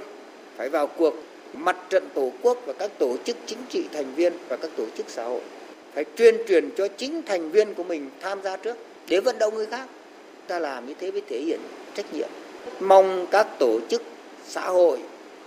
phải 0.56 0.68
vào 0.68 0.86
cuộc, 0.86 1.14
mặt 1.56 1.76
trận 1.90 2.08
tổ 2.14 2.32
quốc 2.42 2.58
và 2.66 2.72
các 2.72 2.90
tổ 2.98 3.16
chức 3.24 3.36
chính 3.46 3.58
trị 3.68 3.84
thành 3.92 4.14
viên 4.14 4.32
và 4.48 4.56
các 4.56 4.70
tổ 4.76 4.84
chức 4.96 5.06
xã 5.08 5.24
hội 5.24 5.40
phải 5.94 6.04
tuyên 6.04 6.36
truyền 6.48 6.70
cho 6.76 6.88
chính 6.88 7.22
thành 7.22 7.50
viên 7.50 7.74
của 7.74 7.84
mình 7.84 8.10
tham 8.20 8.42
gia 8.42 8.56
trước 8.56 8.76
để 9.08 9.20
vận 9.20 9.38
động 9.38 9.54
người 9.54 9.66
khác. 9.66 9.86
Ta 10.46 10.58
làm 10.58 10.86
như 10.86 10.94
thế 11.00 11.10
mới 11.10 11.22
thể 11.28 11.40
hiện 11.40 11.60
trách 11.94 12.14
nhiệm. 12.14 12.28
Mong 12.80 13.26
các 13.30 13.46
tổ 13.58 13.80
chức 13.88 14.02
xã 14.46 14.60
hội, 14.60 14.98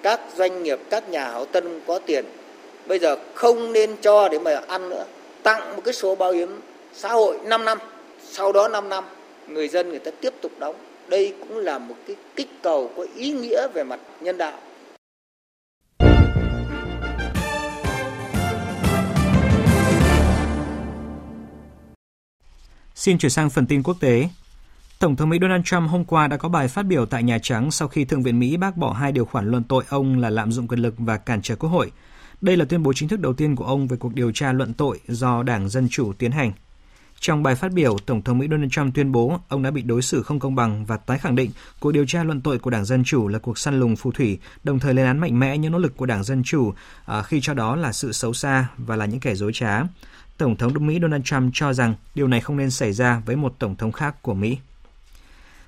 các 0.01 0.21
doanh 0.35 0.63
nghiệp, 0.63 0.79
các 0.89 1.09
nhà 1.09 1.23
hảo 1.23 1.45
tâm 1.45 1.79
có 1.87 1.99
tiền 1.99 2.25
bây 2.87 2.99
giờ 2.99 3.15
không 3.33 3.73
nên 3.73 3.95
cho 4.01 4.29
để 4.29 4.39
mà 4.39 4.61
ăn 4.67 4.89
nữa. 4.89 5.05
Tặng 5.43 5.75
một 5.75 5.81
cái 5.85 5.93
sổ 5.93 6.15
bảo 6.15 6.31
hiểm 6.31 6.61
xã 6.93 7.09
hội 7.09 7.37
5 7.43 7.65
năm, 7.65 7.77
sau 8.23 8.51
đó 8.51 8.67
5 8.67 8.89
năm 8.89 9.03
người 9.47 9.67
dân 9.67 9.89
người 9.89 9.99
ta 9.99 10.11
tiếp 10.21 10.33
tục 10.41 10.51
đóng. 10.59 10.75
Đây 11.07 11.33
cũng 11.39 11.57
là 11.57 11.77
một 11.77 11.95
cái 12.07 12.15
kích 12.35 12.49
cầu 12.61 12.91
có 12.97 13.05
ý 13.15 13.31
nghĩa 13.31 13.67
về 13.73 13.83
mặt 13.83 13.99
nhân 14.21 14.37
đạo. 14.37 14.59
Xin 22.97 23.17
chuyển 23.17 23.29
sang 23.29 23.49
phần 23.49 23.65
tin 23.65 23.83
quốc 23.83 23.97
tế. 23.99 24.29
Tổng 24.99 25.15
thống 25.15 25.29
Mỹ 25.29 25.37
Donald 25.41 25.63
Trump 25.65 25.89
hôm 25.89 26.05
qua 26.05 26.27
đã 26.27 26.37
có 26.37 26.49
bài 26.49 26.67
phát 26.67 26.83
biểu 26.83 27.05
tại 27.05 27.23
Nhà 27.23 27.39
Trắng 27.41 27.71
sau 27.71 27.87
khi 27.87 28.05
Thượng 28.05 28.23
viện 28.23 28.39
Mỹ 28.39 28.57
bác 28.57 28.77
bỏ 28.77 28.93
hai 28.93 29.11
điều 29.11 29.25
khoản 29.25 29.51
luận 29.51 29.63
tội 29.63 29.83
ông 29.89 30.19
là 30.19 30.29
lạm 30.29 30.51
dụng 30.51 30.67
quyền 30.67 30.79
lực 30.79 30.93
và 30.97 31.17
cản 31.17 31.41
trở 31.41 31.55
quốc 31.55 31.69
hội. 31.69 31.91
Đây 32.41 32.57
là 32.57 32.65
tuyên 32.65 32.83
bố 32.83 32.93
chính 32.93 33.09
thức 33.09 33.19
đầu 33.19 33.33
tiên 33.33 33.55
của 33.55 33.65
ông 33.65 33.87
về 33.87 33.97
cuộc 33.97 34.13
điều 34.13 34.31
tra 34.31 34.53
luận 34.53 34.73
tội 34.73 34.99
do 35.07 35.43
Đảng 35.43 35.69
Dân 35.69 35.87
Chủ 35.91 36.13
tiến 36.13 36.31
hành. 36.31 36.51
Trong 37.19 37.43
bài 37.43 37.55
phát 37.55 37.71
biểu, 37.71 37.97
Tổng 38.05 38.21
thống 38.21 38.37
Mỹ 38.37 38.47
Donald 38.51 38.71
Trump 38.71 38.95
tuyên 38.95 39.11
bố 39.11 39.39
ông 39.47 39.63
đã 39.63 39.71
bị 39.71 39.81
đối 39.81 40.01
xử 40.01 40.23
không 40.23 40.39
công 40.39 40.55
bằng 40.55 40.85
và 40.85 40.97
tái 40.97 41.17
khẳng 41.17 41.35
định 41.35 41.51
cuộc 41.79 41.91
điều 41.91 42.05
tra 42.05 42.23
luận 42.23 42.41
tội 42.41 42.59
của 42.59 42.69
Đảng 42.69 42.85
Dân 42.85 43.03
Chủ 43.03 43.27
là 43.27 43.39
cuộc 43.39 43.57
săn 43.57 43.79
lùng 43.79 43.95
phù 43.95 44.11
thủy, 44.11 44.39
đồng 44.63 44.79
thời 44.79 44.93
lên 44.93 45.05
án 45.05 45.19
mạnh 45.19 45.39
mẽ 45.39 45.57
những 45.57 45.71
nỗ 45.71 45.77
lực 45.77 45.97
của 45.97 46.05
Đảng 46.05 46.23
Dân 46.23 46.43
Chủ 46.43 46.73
à, 47.05 47.21
khi 47.21 47.39
cho 47.41 47.53
đó 47.53 47.75
là 47.75 47.93
sự 47.93 48.11
xấu 48.11 48.33
xa 48.33 48.67
và 48.77 48.95
là 48.95 49.05
những 49.05 49.19
kẻ 49.19 49.35
dối 49.35 49.51
trá. 49.53 49.81
Tổng 50.37 50.55
thống 50.55 50.87
Mỹ 50.87 50.99
Donald 51.01 51.23
Trump 51.23 51.51
cho 51.53 51.73
rằng 51.73 51.95
điều 52.15 52.27
này 52.27 52.41
không 52.41 52.57
nên 52.57 52.71
xảy 52.71 52.93
ra 52.93 53.21
với 53.25 53.35
một 53.35 53.55
tổng 53.59 53.75
thống 53.75 53.91
khác 53.91 54.21
của 54.21 54.33
Mỹ. 54.33 54.57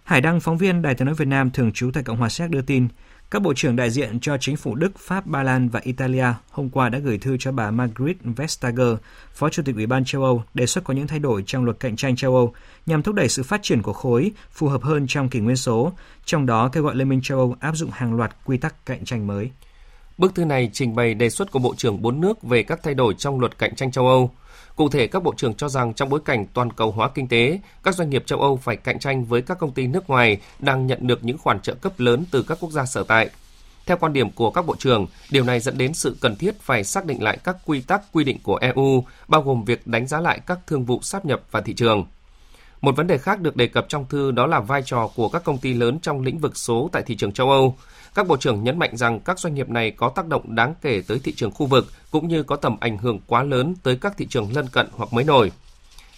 Hải 0.03 0.21
Đăng, 0.21 0.39
phóng 0.39 0.57
viên 0.57 0.81
Đài 0.81 0.95
tiếng 0.95 1.05
nói 1.05 1.15
Việt 1.15 1.27
Nam 1.27 1.51
thường 1.51 1.71
trú 1.71 1.91
tại 1.93 2.03
Cộng 2.03 2.17
hòa 2.17 2.29
Séc 2.29 2.49
đưa 2.49 2.61
tin, 2.61 2.87
các 3.31 3.41
bộ 3.41 3.53
trưởng 3.53 3.75
đại 3.75 3.89
diện 3.89 4.19
cho 4.19 4.37
chính 4.37 4.57
phủ 4.57 4.75
Đức, 4.75 4.91
Pháp, 4.99 5.25
Ba 5.25 5.43
Lan 5.43 5.69
và 5.69 5.79
Italia 5.83 6.25
hôm 6.51 6.69
qua 6.69 6.89
đã 6.89 6.99
gửi 6.99 7.17
thư 7.17 7.37
cho 7.39 7.51
bà 7.51 7.71
Margaret 7.71 8.17
Vestager, 8.23 8.97
Phó 9.33 9.49
Chủ 9.49 9.63
tịch 9.63 9.75
Ủy 9.75 9.85
ban 9.85 10.05
châu 10.05 10.23
Âu, 10.23 10.43
đề 10.53 10.65
xuất 10.65 10.83
có 10.83 10.93
những 10.93 11.07
thay 11.07 11.19
đổi 11.19 11.43
trong 11.45 11.65
luật 11.65 11.79
cạnh 11.79 11.95
tranh 11.95 12.15
châu 12.15 12.35
Âu 12.35 12.53
nhằm 12.85 13.03
thúc 13.03 13.15
đẩy 13.15 13.29
sự 13.29 13.43
phát 13.43 13.59
triển 13.63 13.81
của 13.81 13.93
khối 13.93 14.31
phù 14.51 14.67
hợp 14.67 14.83
hơn 14.83 15.05
trong 15.07 15.29
kỷ 15.29 15.39
nguyên 15.39 15.55
số, 15.55 15.93
trong 16.25 16.45
đó 16.45 16.69
kêu 16.69 16.83
gọi 16.83 16.95
Liên 16.95 17.09
minh 17.09 17.21
châu 17.23 17.37
Âu 17.37 17.55
áp 17.59 17.75
dụng 17.75 17.91
hàng 17.93 18.13
loạt 18.13 18.35
quy 18.45 18.57
tắc 18.57 18.85
cạnh 18.85 19.05
tranh 19.05 19.27
mới. 19.27 19.51
Bức 20.17 20.35
thư 20.35 20.45
này 20.45 20.69
trình 20.73 20.95
bày 20.95 21.13
đề 21.13 21.29
xuất 21.29 21.51
của 21.51 21.59
Bộ 21.59 21.73
trưởng 21.77 22.01
bốn 22.01 22.21
nước 22.21 22.43
về 22.43 22.63
các 22.63 22.79
thay 22.83 22.93
đổi 22.93 23.13
trong 23.17 23.39
luật 23.39 23.57
cạnh 23.57 23.75
tranh 23.75 23.91
châu 23.91 24.07
Âu. 24.07 24.31
Cụ 24.79 24.89
thể, 24.89 25.07
các 25.07 25.23
bộ 25.23 25.33
trưởng 25.37 25.53
cho 25.53 25.69
rằng 25.69 25.93
trong 25.93 26.09
bối 26.09 26.19
cảnh 26.25 26.45
toàn 26.53 26.71
cầu 26.71 26.91
hóa 26.91 27.09
kinh 27.15 27.27
tế, 27.27 27.59
các 27.83 27.95
doanh 27.95 28.09
nghiệp 28.09 28.23
châu 28.25 28.41
Âu 28.41 28.57
phải 28.57 28.75
cạnh 28.75 28.99
tranh 28.99 29.25
với 29.25 29.41
các 29.41 29.59
công 29.59 29.71
ty 29.71 29.87
nước 29.87 30.09
ngoài 30.09 30.37
đang 30.59 30.87
nhận 30.87 31.07
được 31.07 31.23
những 31.23 31.37
khoản 31.37 31.59
trợ 31.61 31.73
cấp 31.73 31.93
lớn 31.97 32.25
từ 32.31 32.43
các 32.43 32.57
quốc 32.61 32.71
gia 32.71 32.85
sở 32.85 33.03
tại. 33.03 33.29
Theo 33.85 33.97
quan 33.97 34.13
điểm 34.13 34.31
của 34.31 34.51
các 34.51 34.65
bộ 34.65 34.75
trưởng, 34.75 35.07
điều 35.31 35.43
này 35.43 35.59
dẫn 35.59 35.77
đến 35.77 35.93
sự 35.93 36.17
cần 36.21 36.35
thiết 36.35 36.61
phải 36.61 36.83
xác 36.83 37.05
định 37.05 37.23
lại 37.23 37.37
các 37.43 37.57
quy 37.65 37.81
tắc 37.81 38.01
quy 38.11 38.23
định 38.23 38.37
của 38.43 38.55
EU, 38.55 39.03
bao 39.27 39.41
gồm 39.41 39.63
việc 39.63 39.87
đánh 39.87 40.07
giá 40.07 40.21
lại 40.21 40.39
các 40.45 40.59
thương 40.67 40.85
vụ 40.85 41.01
sáp 41.01 41.25
nhập 41.25 41.41
và 41.51 41.61
thị 41.61 41.73
trường. 41.73 42.05
Một 42.81 42.95
vấn 42.95 43.07
đề 43.07 43.17
khác 43.17 43.41
được 43.41 43.55
đề 43.55 43.67
cập 43.67 43.85
trong 43.89 44.05
thư 44.09 44.31
đó 44.31 44.47
là 44.47 44.59
vai 44.59 44.81
trò 44.85 45.09
của 45.15 45.29
các 45.29 45.43
công 45.43 45.57
ty 45.57 45.73
lớn 45.73 45.99
trong 45.99 46.21
lĩnh 46.21 46.39
vực 46.39 46.57
số 46.57 46.89
tại 46.91 47.03
thị 47.05 47.15
trường 47.15 47.31
châu 47.31 47.49
Âu. 47.49 47.77
Các 48.15 48.27
bộ 48.27 48.37
trưởng 48.37 48.63
nhấn 48.63 48.79
mạnh 48.79 48.97
rằng 48.97 49.19
các 49.19 49.39
doanh 49.39 49.53
nghiệp 49.53 49.69
này 49.69 49.91
có 49.91 50.09
tác 50.09 50.27
động 50.27 50.55
đáng 50.55 50.73
kể 50.81 51.01
tới 51.07 51.19
thị 51.23 51.33
trường 51.35 51.51
khu 51.51 51.65
vực 51.65 51.85
cũng 52.11 52.27
như 52.27 52.43
có 52.43 52.55
tầm 52.55 52.77
ảnh 52.79 52.97
hưởng 52.97 53.19
quá 53.27 53.43
lớn 53.43 53.75
tới 53.83 53.95
các 53.95 54.17
thị 54.17 54.27
trường 54.29 54.49
lân 54.53 54.67
cận 54.67 54.87
hoặc 54.91 55.13
mới 55.13 55.23
nổi. 55.23 55.51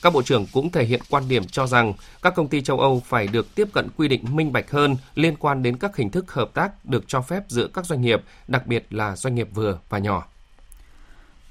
Các 0.02 0.14
bộ 0.14 0.22
trưởng 0.22 0.46
cũng 0.54 0.72
thể 0.72 0.86
hiện 0.86 1.02
quan 1.10 1.24
điểm 1.30 1.44
cho 1.46 1.68
rằng 1.68 1.94
các 2.22 2.36
công 2.36 2.48
ty 2.48 2.62
châu 2.62 2.80
Âu 2.80 3.02
phải 3.06 3.28
được 3.28 3.56
tiếp 3.56 3.68
cận 3.74 3.88
quy 3.98 4.08
định 4.08 4.36
minh 4.36 4.54
bạch 4.54 4.72
hơn 4.72 4.96
liên 5.16 5.36
quan 5.36 5.64
đến 5.64 5.78
các 5.78 5.96
hình 5.96 6.10
thức 6.10 6.34
hợp 6.34 6.54
tác 6.54 6.86
được 6.86 7.04
cho 7.08 7.22
phép 7.22 7.44
giữa 7.48 7.68
các 7.68 7.86
doanh 7.86 8.02
nghiệp, 8.02 8.22
đặc 8.48 8.68
biệt 8.68 8.86
là 8.90 9.16
doanh 9.16 9.36
nghiệp 9.36 9.48
vừa 9.54 9.80
và 9.90 9.98
nhỏ. 9.98 10.31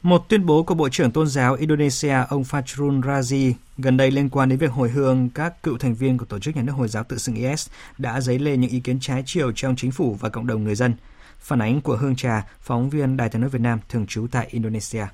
Một 0.02 0.28
tuyên 0.28 0.46
bố 0.46 0.62
của 0.62 0.74
Bộ 0.74 0.88
trưởng 0.88 1.10
Tôn 1.10 1.26
giáo 1.26 1.54
Indonesia 1.54 2.14
ông 2.28 2.42
Fajrul 2.42 3.00
Razi 3.00 3.52
gần 3.78 3.96
đây 3.96 4.10
liên 4.10 4.28
quan 4.28 4.48
đến 4.48 4.58
việc 4.58 4.70
hồi 4.70 4.90
hương 4.90 5.30
các 5.30 5.62
cựu 5.62 5.78
thành 5.78 5.94
viên 5.94 6.18
của 6.18 6.24
Tổ 6.24 6.38
chức 6.38 6.56
Nhà 6.56 6.62
nước 6.62 6.72
Hồi 6.72 6.88
giáo 6.88 7.04
tự 7.04 7.18
xưng 7.18 7.34
IS 7.34 7.68
đã 7.98 8.20
dấy 8.20 8.38
lên 8.38 8.60
những 8.60 8.70
ý 8.70 8.80
kiến 8.80 9.00
trái 9.00 9.22
chiều 9.26 9.52
trong 9.54 9.76
chính 9.76 9.90
phủ 9.90 10.16
và 10.20 10.28
cộng 10.28 10.46
đồng 10.46 10.64
người 10.64 10.74
dân. 10.74 10.94
Phản 11.38 11.62
ánh 11.62 11.80
của 11.80 11.96
Hương 11.96 12.16
Trà, 12.16 12.46
phóng 12.60 12.90
viên 12.90 13.16
Đài 13.16 13.28
tiếng 13.28 13.40
nói 13.40 13.50
Việt 13.50 13.60
Nam 13.60 13.78
thường 13.88 14.06
trú 14.06 14.26
tại 14.30 14.46
Indonesia. 14.50 15.06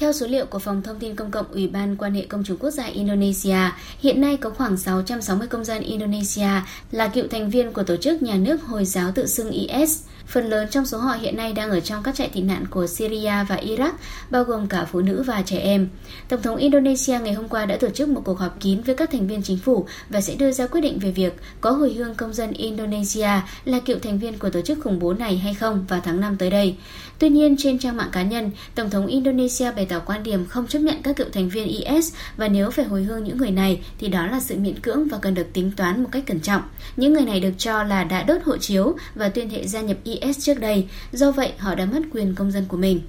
Theo 0.00 0.12
số 0.12 0.26
liệu 0.26 0.46
của 0.46 0.58
Phòng 0.58 0.82
Thông 0.82 0.98
tin 0.98 1.16
Công 1.16 1.30
cộng 1.30 1.52
Ủy 1.52 1.68
ban 1.68 1.96
quan 1.96 2.14
hệ 2.14 2.26
công 2.26 2.44
chúng 2.44 2.56
quốc 2.56 2.70
gia 2.70 2.84
Indonesia, 2.84 3.58
hiện 4.00 4.20
nay 4.20 4.36
có 4.36 4.50
khoảng 4.50 4.76
660 4.76 5.48
công 5.48 5.64
dân 5.64 5.82
Indonesia 5.82 6.48
là 6.90 7.08
cựu 7.08 7.28
thành 7.28 7.50
viên 7.50 7.72
của 7.72 7.82
tổ 7.82 7.96
chức 7.96 8.22
nhà 8.22 8.34
nước 8.34 8.62
Hồi 8.62 8.84
giáo 8.84 9.12
tự 9.14 9.26
xưng 9.26 9.50
IS. 9.50 10.00
Phần 10.26 10.50
lớn 10.50 10.68
trong 10.70 10.86
số 10.86 10.98
họ 10.98 11.12
hiện 11.12 11.36
nay 11.36 11.52
đang 11.52 11.70
ở 11.70 11.80
trong 11.80 12.02
các 12.02 12.14
trại 12.14 12.28
tị 12.28 12.40
nạn 12.40 12.64
của 12.70 12.86
Syria 12.86 13.44
và 13.48 13.56
Iraq, 13.56 13.92
bao 14.30 14.44
gồm 14.44 14.66
cả 14.66 14.84
phụ 14.84 15.00
nữ 15.00 15.22
và 15.26 15.42
trẻ 15.46 15.58
em. 15.58 15.88
Tổng 16.28 16.42
thống 16.42 16.56
Indonesia 16.56 17.18
ngày 17.18 17.34
hôm 17.34 17.48
qua 17.48 17.66
đã 17.66 17.76
tổ 17.76 17.88
chức 17.88 18.08
một 18.08 18.22
cuộc 18.24 18.38
họp 18.38 18.60
kín 18.60 18.80
với 18.80 18.94
các 18.94 19.10
thành 19.10 19.26
viên 19.26 19.42
chính 19.42 19.58
phủ 19.58 19.86
và 20.08 20.20
sẽ 20.20 20.34
đưa 20.34 20.52
ra 20.52 20.66
quyết 20.66 20.80
định 20.80 20.98
về 20.98 21.10
việc 21.10 21.32
có 21.60 21.70
hồi 21.70 21.92
hương 21.92 22.14
công 22.14 22.32
dân 22.32 22.52
Indonesia 22.52 23.28
là 23.64 23.80
cựu 23.80 23.98
thành 23.98 24.18
viên 24.18 24.38
của 24.38 24.50
tổ 24.50 24.60
chức 24.60 24.78
khủng 24.84 24.98
bố 24.98 25.14
này 25.14 25.36
hay 25.36 25.54
không 25.54 25.84
vào 25.88 26.00
tháng 26.04 26.20
5 26.20 26.36
tới 26.36 26.50
đây. 26.50 26.76
Tuy 27.18 27.28
nhiên, 27.28 27.56
trên 27.58 27.78
trang 27.78 27.96
mạng 27.96 28.08
cá 28.12 28.22
nhân, 28.22 28.50
Tổng 28.74 28.90
thống 28.90 29.06
Indonesia 29.06 29.72
bày 29.72 29.81
tỏ 29.84 29.98
quan 30.06 30.22
điểm 30.22 30.46
không 30.46 30.66
chấp 30.66 30.78
nhận 30.78 31.02
các 31.02 31.16
cựu 31.16 31.26
thành 31.32 31.48
viên 31.48 31.68
IS 31.68 32.14
và 32.36 32.48
nếu 32.48 32.70
phải 32.70 32.84
hồi 32.84 33.02
hương 33.02 33.24
những 33.24 33.38
người 33.38 33.50
này 33.50 33.80
thì 33.98 34.08
đó 34.08 34.26
là 34.26 34.40
sự 34.40 34.56
miễn 34.56 34.80
cưỡng 34.80 35.08
và 35.08 35.18
cần 35.18 35.34
được 35.34 35.46
tính 35.52 35.70
toán 35.76 36.02
một 36.02 36.08
cách 36.12 36.22
cẩn 36.26 36.40
trọng. 36.40 36.62
Những 36.96 37.12
người 37.12 37.24
này 37.24 37.40
được 37.40 37.52
cho 37.58 37.82
là 37.82 38.04
đã 38.04 38.22
đốt 38.22 38.42
hộ 38.44 38.56
chiếu 38.56 38.96
và 39.14 39.28
tuyên 39.28 39.50
thệ 39.50 39.66
gia 39.66 39.80
nhập 39.80 39.96
IS 40.04 40.38
trước 40.40 40.60
đây, 40.60 40.86
do 41.12 41.32
vậy 41.32 41.52
họ 41.58 41.74
đã 41.74 41.84
mất 41.84 42.00
quyền 42.12 42.34
công 42.34 42.50
dân 42.50 42.64
của 42.68 42.76
mình. 42.76 43.00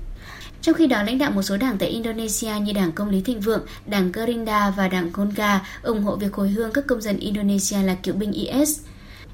Trong 0.62 0.76
khi 0.76 0.88
đó, 0.88 1.04
lãnh 1.04 1.18
đạo 1.18 1.32
một 1.32 1.42
số 1.42 1.58
đảng 1.58 1.78
tại 1.78 1.90
Indonesia 1.90 2.52
như 2.62 2.74
Đảng 2.74 2.92
Công 2.92 3.10
lý 3.10 3.22
Thịnh 3.22 3.40
Vượng, 3.40 3.66
Đảng 3.86 4.12
Gerinda 4.12 4.70
và 4.78 4.88
Đảng 4.88 5.10
Golkar 5.14 5.62
ủng 5.84 6.04
hộ 6.04 6.16
việc 6.16 6.34
hồi 6.34 6.50
hương 6.50 6.72
các 6.72 6.88
công 6.88 7.02
dân 7.02 7.18
Indonesia 7.18 7.78
là 7.84 7.96
cựu 7.96 8.16
binh 8.16 8.32
IS. 8.32 8.80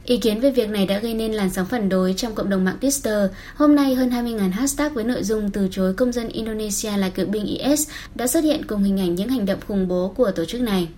Ý 0.10 0.18
kiến 0.18 0.40
về 0.40 0.52
việc 0.52 0.70
này 0.70 0.86
đã 0.86 1.00
gây 1.00 1.14
nên 1.14 1.32
làn 1.32 1.50
sóng 1.50 1.66
phản 1.66 1.90
đối 1.90 2.14
trong 2.14 2.36
cộng 2.36 2.50
đồng 2.50 2.66
mạng 2.66 2.78
Twitter. 2.82 3.28
Hôm 3.56 3.76
nay, 3.76 3.96
hơn 3.96 4.10
20.000 4.10 4.52
hashtag 4.52 4.94
với 4.94 5.04
nội 5.04 5.24
dung 5.24 5.52
từ 5.52 5.68
chối 5.72 5.94
công 5.94 6.12
dân 6.12 6.28
Indonesia 6.28 6.98
là 6.98 7.10
cựu 7.10 7.26
binh 7.26 7.46
IS 7.46 7.90
đã 8.16 8.28
xuất 8.28 8.44
hiện 8.44 8.66
cùng 8.68 8.84
hình 8.84 9.00
ảnh 9.00 9.16
những 9.16 9.30
hành 9.30 9.46
động 9.46 9.60
khủng 9.68 9.88
bố 9.88 10.14
của 10.18 10.32
tổ 10.32 10.46
chức 10.46 10.62
này. 10.62 10.90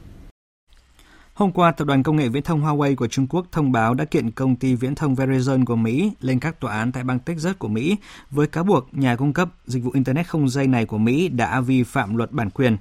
Hôm 1.34 1.52
qua, 1.52 1.72
tập 1.72 1.86
đoàn 1.86 2.04
công 2.04 2.16
nghệ 2.16 2.30
viễn 2.30 2.44
thông 2.44 2.62
Huawei 2.62 2.96
của 2.96 3.08
Trung 3.08 3.28
Quốc 3.28 3.46
thông 3.52 3.72
báo 3.72 3.94
đã 3.94 4.06
kiện 4.06 4.32
công 4.32 4.56
ty 4.56 4.76
viễn 4.76 4.96
thông 4.96 5.16
Verizon 5.16 5.66
của 5.66 5.76
Mỹ 5.76 6.12
lên 6.22 6.40
các 6.40 6.60
tòa 6.60 6.74
án 6.74 6.92
tại 6.92 7.04
bang 7.04 7.20
Texas 7.20 7.56
của 7.60 7.68
Mỹ 7.68 7.98
với 8.30 8.48
cáo 8.48 8.64
buộc 8.64 8.88
nhà 8.92 9.16
cung 9.16 9.34
cấp 9.34 9.50
dịch 9.66 9.84
vụ 9.84 9.92
Internet 9.94 10.28
không 10.28 10.50
dây 10.50 10.68
này 10.68 10.86
của 10.86 10.98
Mỹ 10.98 11.28
đã 11.28 11.62
vi 11.62 11.84
phạm 11.84 12.16
luật 12.16 12.32
bản 12.32 12.50
quyền. 12.50 12.78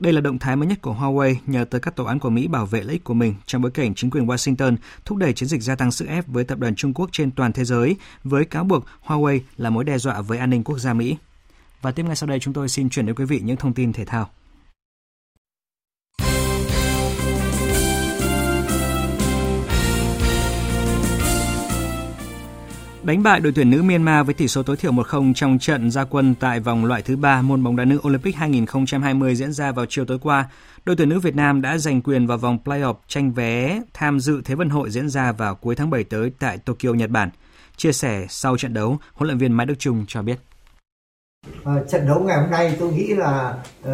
Đây 0.00 0.12
là 0.12 0.20
động 0.20 0.38
thái 0.38 0.56
mới 0.56 0.66
nhất 0.66 0.82
của 0.82 0.94
Huawei 0.94 1.34
nhờ 1.46 1.64
tới 1.64 1.80
các 1.80 1.96
tòa 1.96 2.08
án 2.08 2.18
của 2.18 2.30
Mỹ 2.30 2.48
bảo 2.48 2.66
vệ 2.66 2.82
lợi 2.82 2.92
ích 2.92 3.04
của 3.04 3.14
mình 3.14 3.34
trong 3.46 3.62
bối 3.62 3.70
cảnh 3.70 3.94
chính 3.94 4.10
quyền 4.10 4.26
Washington 4.26 4.76
thúc 5.04 5.18
đẩy 5.18 5.32
chiến 5.32 5.48
dịch 5.48 5.62
gia 5.62 5.74
tăng 5.74 5.92
sức 5.92 6.08
ép 6.08 6.26
với 6.26 6.44
tập 6.44 6.58
đoàn 6.58 6.74
Trung 6.74 6.94
Quốc 6.94 7.08
trên 7.12 7.30
toàn 7.30 7.52
thế 7.52 7.64
giới, 7.64 7.96
với 8.24 8.44
cáo 8.44 8.64
buộc 8.64 8.84
Huawei 9.06 9.40
là 9.56 9.70
mối 9.70 9.84
đe 9.84 9.98
dọa 9.98 10.20
với 10.20 10.38
an 10.38 10.50
ninh 10.50 10.64
quốc 10.64 10.78
gia 10.78 10.94
Mỹ. 10.94 11.16
Và 11.82 11.92
tiếp 11.92 12.02
ngay 12.02 12.16
sau 12.16 12.28
đây 12.28 12.40
chúng 12.40 12.54
tôi 12.54 12.68
xin 12.68 12.88
chuyển 12.88 13.06
đến 13.06 13.14
quý 13.14 13.24
vị 13.24 13.40
những 13.44 13.56
thông 13.56 13.74
tin 13.74 13.92
thể 13.92 14.04
thao. 14.04 14.30
Đánh 23.08 23.22
bại 23.22 23.40
đội 23.40 23.52
tuyển 23.56 23.70
nữ 23.70 23.82
Myanmar 23.82 24.26
với 24.26 24.34
tỷ 24.34 24.48
số 24.48 24.62
tối 24.62 24.76
thiểu 24.76 24.92
1-0 24.92 25.34
trong 25.34 25.58
trận 25.58 25.90
gia 25.90 26.04
quân 26.04 26.34
tại 26.40 26.60
vòng 26.60 26.84
loại 26.84 27.02
thứ 27.02 27.16
3 27.16 27.42
môn 27.42 27.64
bóng 27.64 27.76
đá 27.76 27.84
nữ 27.84 28.00
Olympic 28.06 28.36
2020 28.36 29.34
diễn 29.34 29.52
ra 29.52 29.72
vào 29.72 29.86
chiều 29.88 30.04
tối 30.04 30.18
qua, 30.22 30.48
đội 30.84 30.96
tuyển 30.96 31.08
nữ 31.08 31.20
Việt 31.20 31.36
Nam 31.36 31.62
đã 31.62 31.78
giành 31.78 32.02
quyền 32.02 32.26
vào 32.26 32.38
vòng 32.38 32.58
playoff 32.64 32.94
tranh 33.06 33.32
vé 33.32 33.80
tham 33.94 34.20
dự 34.20 34.42
Thế 34.44 34.54
vận 34.54 34.68
hội 34.68 34.90
diễn 34.90 35.08
ra 35.08 35.32
vào 35.32 35.54
cuối 35.54 35.74
tháng 35.74 35.90
7 35.90 36.04
tới 36.04 36.32
tại 36.38 36.58
Tokyo, 36.58 36.92
Nhật 36.92 37.10
Bản. 37.10 37.30
Chia 37.76 37.92
sẻ 37.92 38.26
sau 38.28 38.56
trận 38.56 38.74
đấu, 38.74 38.98
huấn 39.14 39.28
luyện 39.28 39.38
viên 39.38 39.52
Mai 39.52 39.66
Đức 39.66 39.78
Trung 39.78 40.04
cho 40.08 40.22
biết. 40.22 40.38
À, 41.64 41.72
trận 41.88 42.06
đấu 42.06 42.20
ngày 42.20 42.40
hôm 42.40 42.50
nay 42.50 42.76
tôi 42.78 42.92
nghĩ 42.92 43.14
là 43.14 43.54
uh, 43.88 43.92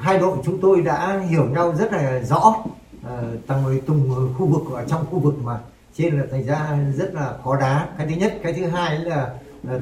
hai 0.00 0.18
đội 0.18 0.36
chúng 0.44 0.60
tôi 0.60 0.82
đã 0.82 1.20
hiểu 1.30 1.44
nhau 1.44 1.74
rất 1.78 1.92
là 1.92 2.22
rõ 2.22 2.38
uh, 2.48 3.46
tầng 3.46 3.80
tùng 3.86 4.34
khu 4.38 4.46
vực 4.46 4.74
ở 4.74 4.84
trong 4.88 5.06
khu 5.06 5.18
vực 5.18 5.34
mà 5.44 5.58
trên 5.96 6.18
là 6.18 6.26
thành 6.30 6.46
ra 6.46 6.78
rất 6.96 7.14
là 7.14 7.36
khó 7.44 7.56
đá. 7.60 7.88
Cái 7.98 8.06
thứ 8.06 8.14
nhất 8.14 8.38
cái 8.42 8.52
thứ 8.52 8.66
hai 8.66 8.98
là, 8.98 9.34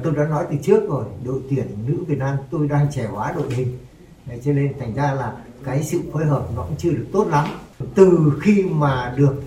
tôi 0.03 0.13
đã 0.15 0.23
nói 0.23 0.45
từ 0.51 0.57
trước 0.63 0.89
rồi 0.89 1.05
đội 1.25 1.41
tuyển 1.49 1.67
nữ 1.87 2.03
Việt 2.07 2.17
Nam 2.17 2.37
tôi 2.51 2.67
đang 2.67 2.87
trẻ 2.91 3.05
hóa 3.05 3.31
đội 3.35 3.53
hình. 3.53 3.77
Đấy, 4.25 4.41
cho 4.45 4.51
nên 4.51 4.73
thành 4.79 4.95
ra 4.95 5.11
là 5.13 5.33
cái 5.63 5.83
sự 5.83 6.01
phối 6.13 6.25
hợp 6.25 6.47
nó 6.55 6.63
cũng 6.63 6.77
chưa 6.77 6.91
được 6.91 7.07
tốt 7.13 7.27
lắm. 7.27 7.47
Từ 7.95 8.33
khi 8.41 8.63
mà 8.63 9.13
được 9.17 9.43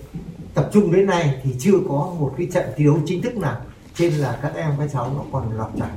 tập 0.54 0.70
trung 0.72 0.92
đến 0.92 1.06
nay 1.06 1.40
thì 1.42 1.54
chưa 1.58 1.78
có 1.88 2.14
một 2.18 2.34
cái 2.38 2.48
trận 2.52 2.64
thi 2.76 2.84
đấu 2.84 3.00
chính 3.06 3.22
thức 3.22 3.36
nào. 3.36 3.60
Trên 3.94 4.12
là 4.12 4.38
các 4.42 4.52
em 4.54 4.70
các 4.78 4.88
cháu 4.92 5.12
nó 5.16 5.24
còn 5.32 5.56
lọt 5.56 5.70
chảy 5.78 5.90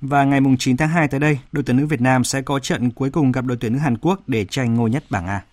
và 0.00 0.24
ngày 0.24 0.40
9 0.58 0.76
tháng 0.76 0.88
2 0.88 1.08
tới 1.08 1.20
đây, 1.20 1.38
đội 1.52 1.64
tuyển 1.66 1.76
nữ 1.76 1.86
Việt 1.86 2.00
Nam 2.00 2.24
sẽ 2.24 2.42
có 2.42 2.58
trận 2.58 2.90
cuối 2.90 3.10
cùng 3.10 3.32
gặp 3.32 3.44
đội 3.44 3.56
tuyển 3.60 3.72
nữ 3.72 3.78
Hàn 3.78 3.98
Quốc 3.98 4.20
để 4.26 4.46
tranh 4.50 4.74
ngôi 4.74 4.90
nhất 4.90 5.04
bảng 5.10 5.26
A. 5.26 5.44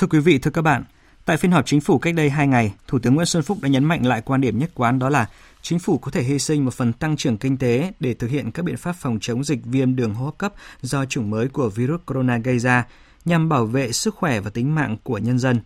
Thưa 0.00 0.06
quý 0.06 0.18
vị, 0.18 0.38
thưa 0.38 0.50
các 0.50 0.62
bạn, 0.62 0.84
tại 1.24 1.36
phiên 1.36 1.52
họp 1.52 1.66
chính 1.66 1.80
phủ 1.80 1.98
cách 1.98 2.14
đây 2.14 2.30
2 2.30 2.46
ngày, 2.46 2.74
Thủ 2.86 2.98
tướng 2.98 3.14
Nguyễn 3.14 3.26
Xuân 3.26 3.42
Phúc 3.42 3.58
đã 3.62 3.68
nhấn 3.68 3.84
mạnh 3.84 4.06
lại 4.06 4.22
quan 4.24 4.40
điểm 4.40 4.58
nhất 4.58 4.70
quán 4.74 4.98
đó 4.98 5.08
là 5.08 5.26
chính 5.62 5.78
phủ 5.78 5.98
có 5.98 6.10
thể 6.10 6.22
hy 6.22 6.38
sinh 6.38 6.64
một 6.64 6.74
phần 6.74 6.92
tăng 6.92 7.16
trưởng 7.16 7.38
kinh 7.38 7.56
tế 7.56 7.92
để 8.00 8.14
thực 8.14 8.30
hiện 8.30 8.50
các 8.50 8.64
biện 8.64 8.76
pháp 8.76 8.92
phòng 8.92 9.18
chống 9.20 9.44
dịch 9.44 9.58
viêm 9.64 9.96
đường 9.96 10.14
hô 10.14 10.24
hấp 10.24 10.38
cấp 10.38 10.52
do 10.82 11.04
chủng 11.04 11.30
mới 11.30 11.48
của 11.48 11.68
virus 11.68 12.00
corona 12.06 12.38
gây 12.38 12.58
ra 12.58 12.86
nhằm 13.24 13.48
bảo 13.48 13.66
vệ 13.66 13.92
sức 13.92 14.14
khỏe 14.14 14.40
và 14.40 14.50
tính 14.50 14.74
mạng 14.74 14.96
của 15.02 15.18
nhân 15.18 15.38
dân. 15.38 15.60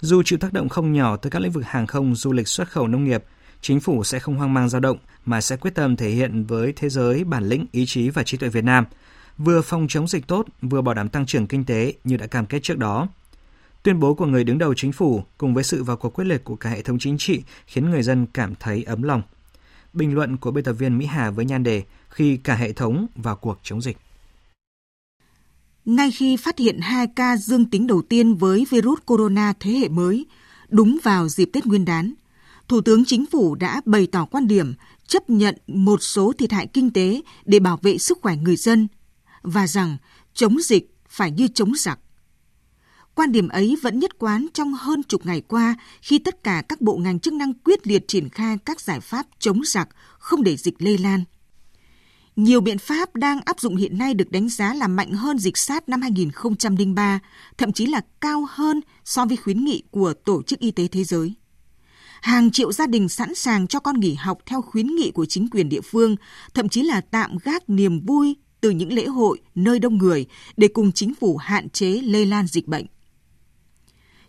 Dù 0.00 0.22
chịu 0.22 0.38
tác 0.38 0.52
động 0.52 0.68
không 0.68 0.92
nhỏ 0.92 1.16
tới 1.16 1.30
các 1.30 1.42
lĩnh 1.42 1.52
vực 1.52 1.64
hàng 1.66 1.86
không, 1.86 2.14
du 2.14 2.32
lịch, 2.32 2.48
xuất 2.48 2.70
khẩu 2.70 2.88
nông 2.88 3.04
nghiệp, 3.04 3.24
chính 3.60 3.80
phủ 3.80 4.04
sẽ 4.04 4.18
không 4.18 4.36
hoang 4.36 4.54
mang 4.54 4.68
dao 4.68 4.80
động 4.80 4.98
mà 5.24 5.40
sẽ 5.40 5.56
quyết 5.56 5.74
tâm 5.74 5.96
thể 5.96 6.10
hiện 6.10 6.44
với 6.44 6.72
thế 6.76 6.88
giới 6.88 7.24
bản 7.24 7.44
lĩnh, 7.48 7.66
ý 7.72 7.84
chí 7.86 8.10
và 8.10 8.22
trí 8.22 8.36
tuệ 8.36 8.48
Việt 8.48 8.64
Nam, 8.64 8.84
vừa 9.38 9.62
phòng 9.62 9.86
chống 9.88 10.08
dịch 10.08 10.26
tốt, 10.26 10.46
vừa 10.62 10.82
bảo 10.82 10.94
đảm 10.94 11.08
tăng 11.08 11.26
trưởng 11.26 11.46
kinh 11.46 11.64
tế 11.64 11.92
như 12.04 12.16
đã 12.16 12.26
cam 12.26 12.46
kết 12.46 12.62
trước 12.62 12.78
đó. 12.78 13.08
Tuyên 13.84 14.00
bố 14.00 14.14
của 14.14 14.26
người 14.26 14.44
đứng 14.44 14.58
đầu 14.58 14.74
chính 14.74 14.92
phủ 14.92 15.22
cùng 15.38 15.54
với 15.54 15.64
sự 15.64 15.84
vào 15.84 15.96
cuộc 15.96 16.10
quyết 16.10 16.24
liệt 16.24 16.44
của 16.44 16.56
cả 16.56 16.70
hệ 16.70 16.82
thống 16.82 16.98
chính 16.98 17.18
trị 17.18 17.42
khiến 17.66 17.90
người 17.90 18.02
dân 18.02 18.26
cảm 18.26 18.54
thấy 18.60 18.82
ấm 18.82 19.02
lòng. 19.02 19.22
Bình 19.92 20.14
luận 20.14 20.36
của 20.36 20.50
biên 20.50 20.64
tập 20.64 20.72
viên 20.72 20.98
Mỹ 20.98 21.06
Hà 21.06 21.30
với 21.30 21.44
nhan 21.44 21.62
đề 21.62 21.82
khi 22.08 22.36
cả 22.36 22.54
hệ 22.54 22.72
thống 22.72 23.06
vào 23.14 23.36
cuộc 23.36 23.58
chống 23.62 23.82
dịch. 23.82 23.96
Ngay 25.84 26.10
khi 26.10 26.36
phát 26.36 26.58
hiện 26.58 26.78
hai 26.80 27.06
ca 27.16 27.36
dương 27.36 27.70
tính 27.70 27.86
đầu 27.86 28.02
tiên 28.02 28.34
với 28.34 28.66
virus 28.70 29.00
corona 29.06 29.52
thế 29.60 29.70
hệ 29.70 29.88
mới, 29.88 30.26
đúng 30.68 30.98
vào 31.02 31.28
dịp 31.28 31.50
Tết 31.52 31.66
Nguyên 31.66 31.84
đán, 31.84 32.14
Thủ 32.68 32.80
tướng 32.80 33.04
Chính 33.04 33.26
phủ 33.26 33.54
đã 33.54 33.80
bày 33.84 34.06
tỏ 34.06 34.24
quan 34.24 34.46
điểm 34.46 34.74
chấp 35.06 35.30
nhận 35.30 35.58
một 35.66 36.02
số 36.02 36.32
thiệt 36.38 36.52
hại 36.52 36.66
kinh 36.66 36.90
tế 36.90 37.22
để 37.44 37.58
bảo 37.58 37.78
vệ 37.82 37.98
sức 37.98 38.18
khỏe 38.22 38.36
người 38.36 38.56
dân 38.56 38.88
và 39.42 39.66
rằng 39.66 39.96
chống 40.34 40.56
dịch 40.62 40.94
phải 41.08 41.30
như 41.30 41.48
chống 41.48 41.72
giặc. 41.76 41.98
Quan 43.14 43.32
điểm 43.32 43.48
ấy 43.48 43.76
vẫn 43.82 43.98
nhất 43.98 44.18
quán 44.18 44.46
trong 44.54 44.74
hơn 44.74 45.02
chục 45.02 45.26
ngày 45.26 45.40
qua 45.40 45.74
khi 46.02 46.18
tất 46.18 46.44
cả 46.44 46.62
các 46.68 46.80
bộ 46.80 46.96
ngành 46.96 47.20
chức 47.20 47.32
năng 47.34 47.54
quyết 47.54 47.86
liệt 47.86 48.08
triển 48.08 48.28
khai 48.28 48.58
các 48.64 48.80
giải 48.80 49.00
pháp 49.00 49.26
chống 49.38 49.60
giặc, 49.64 49.88
không 50.18 50.42
để 50.42 50.56
dịch 50.56 50.82
lây 50.82 50.98
lan. 50.98 51.24
Nhiều 52.36 52.60
biện 52.60 52.78
pháp 52.78 53.16
đang 53.16 53.40
áp 53.40 53.60
dụng 53.60 53.76
hiện 53.76 53.98
nay 53.98 54.14
được 54.14 54.30
đánh 54.30 54.48
giá 54.48 54.74
là 54.74 54.88
mạnh 54.88 55.12
hơn 55.12 55.38
dịch 55.38 55.58
sát 55.58 55.88
năm 55.88 56.02
2003, 56.02 57.18
thậm 57.58 57.72
chí 57.72 57.86
là 57.86 58.00
cao 58.20 58.46
hơn 58.50 58.80
so 59.04 59.24
với 59.24 59.36
khuyến 59.36 59.64
nghị 59.64 59.82
của 59.90 60.14
Tổ 60.24 60.42
chức 60.42 60.58
Y 60.58 60.70
tế 60.70 60.88
Thế 60.88 61.04
giới. 61.04 61.34
Hàng 62.20 62.50
triệu 62.50 62.72
gia 62.72 62.86
đình 62.86 63.08
sẵn 63.08 63.34
sàng 63.34 63.66
cho 63.66 63.80
con 63.80 64.00
nghỉ 64.00 64.14
học 64.14 64.38
theo 64.46 64.62
khuyến 64.62 64.86
nghị 64.86 65.10
của 65.10 65.26
chính 65.26 65.48
quyền 65.50 65.68
địa 65.68 65.80
phương, 65.80 66.16
thậm 66.54 66.68
chí 66.68 66.82
là 66.82 67.00
tạm 67.00 67.36
gác 67.44 67.70
niềm 67.70 68.00
vui 68.06 68.36
từ 68.60 68.70
những 68.70 68.92
lễ 68.92 69.06
hội 69.06 69.40
nơi 69.54 69.78
đông 69.78 69.98
người 69.98 70.26
để 70.56 70.68
cùng 70.68 70.92
chính 70.92 71.14
phủ 71.14 71.36
hạn 71.36 71.68
chế 71.68 72.00
lây 72.04 72.26
lan 72.26 72.46
dịch 72.46 72.66
bệnh. 72.66 72.86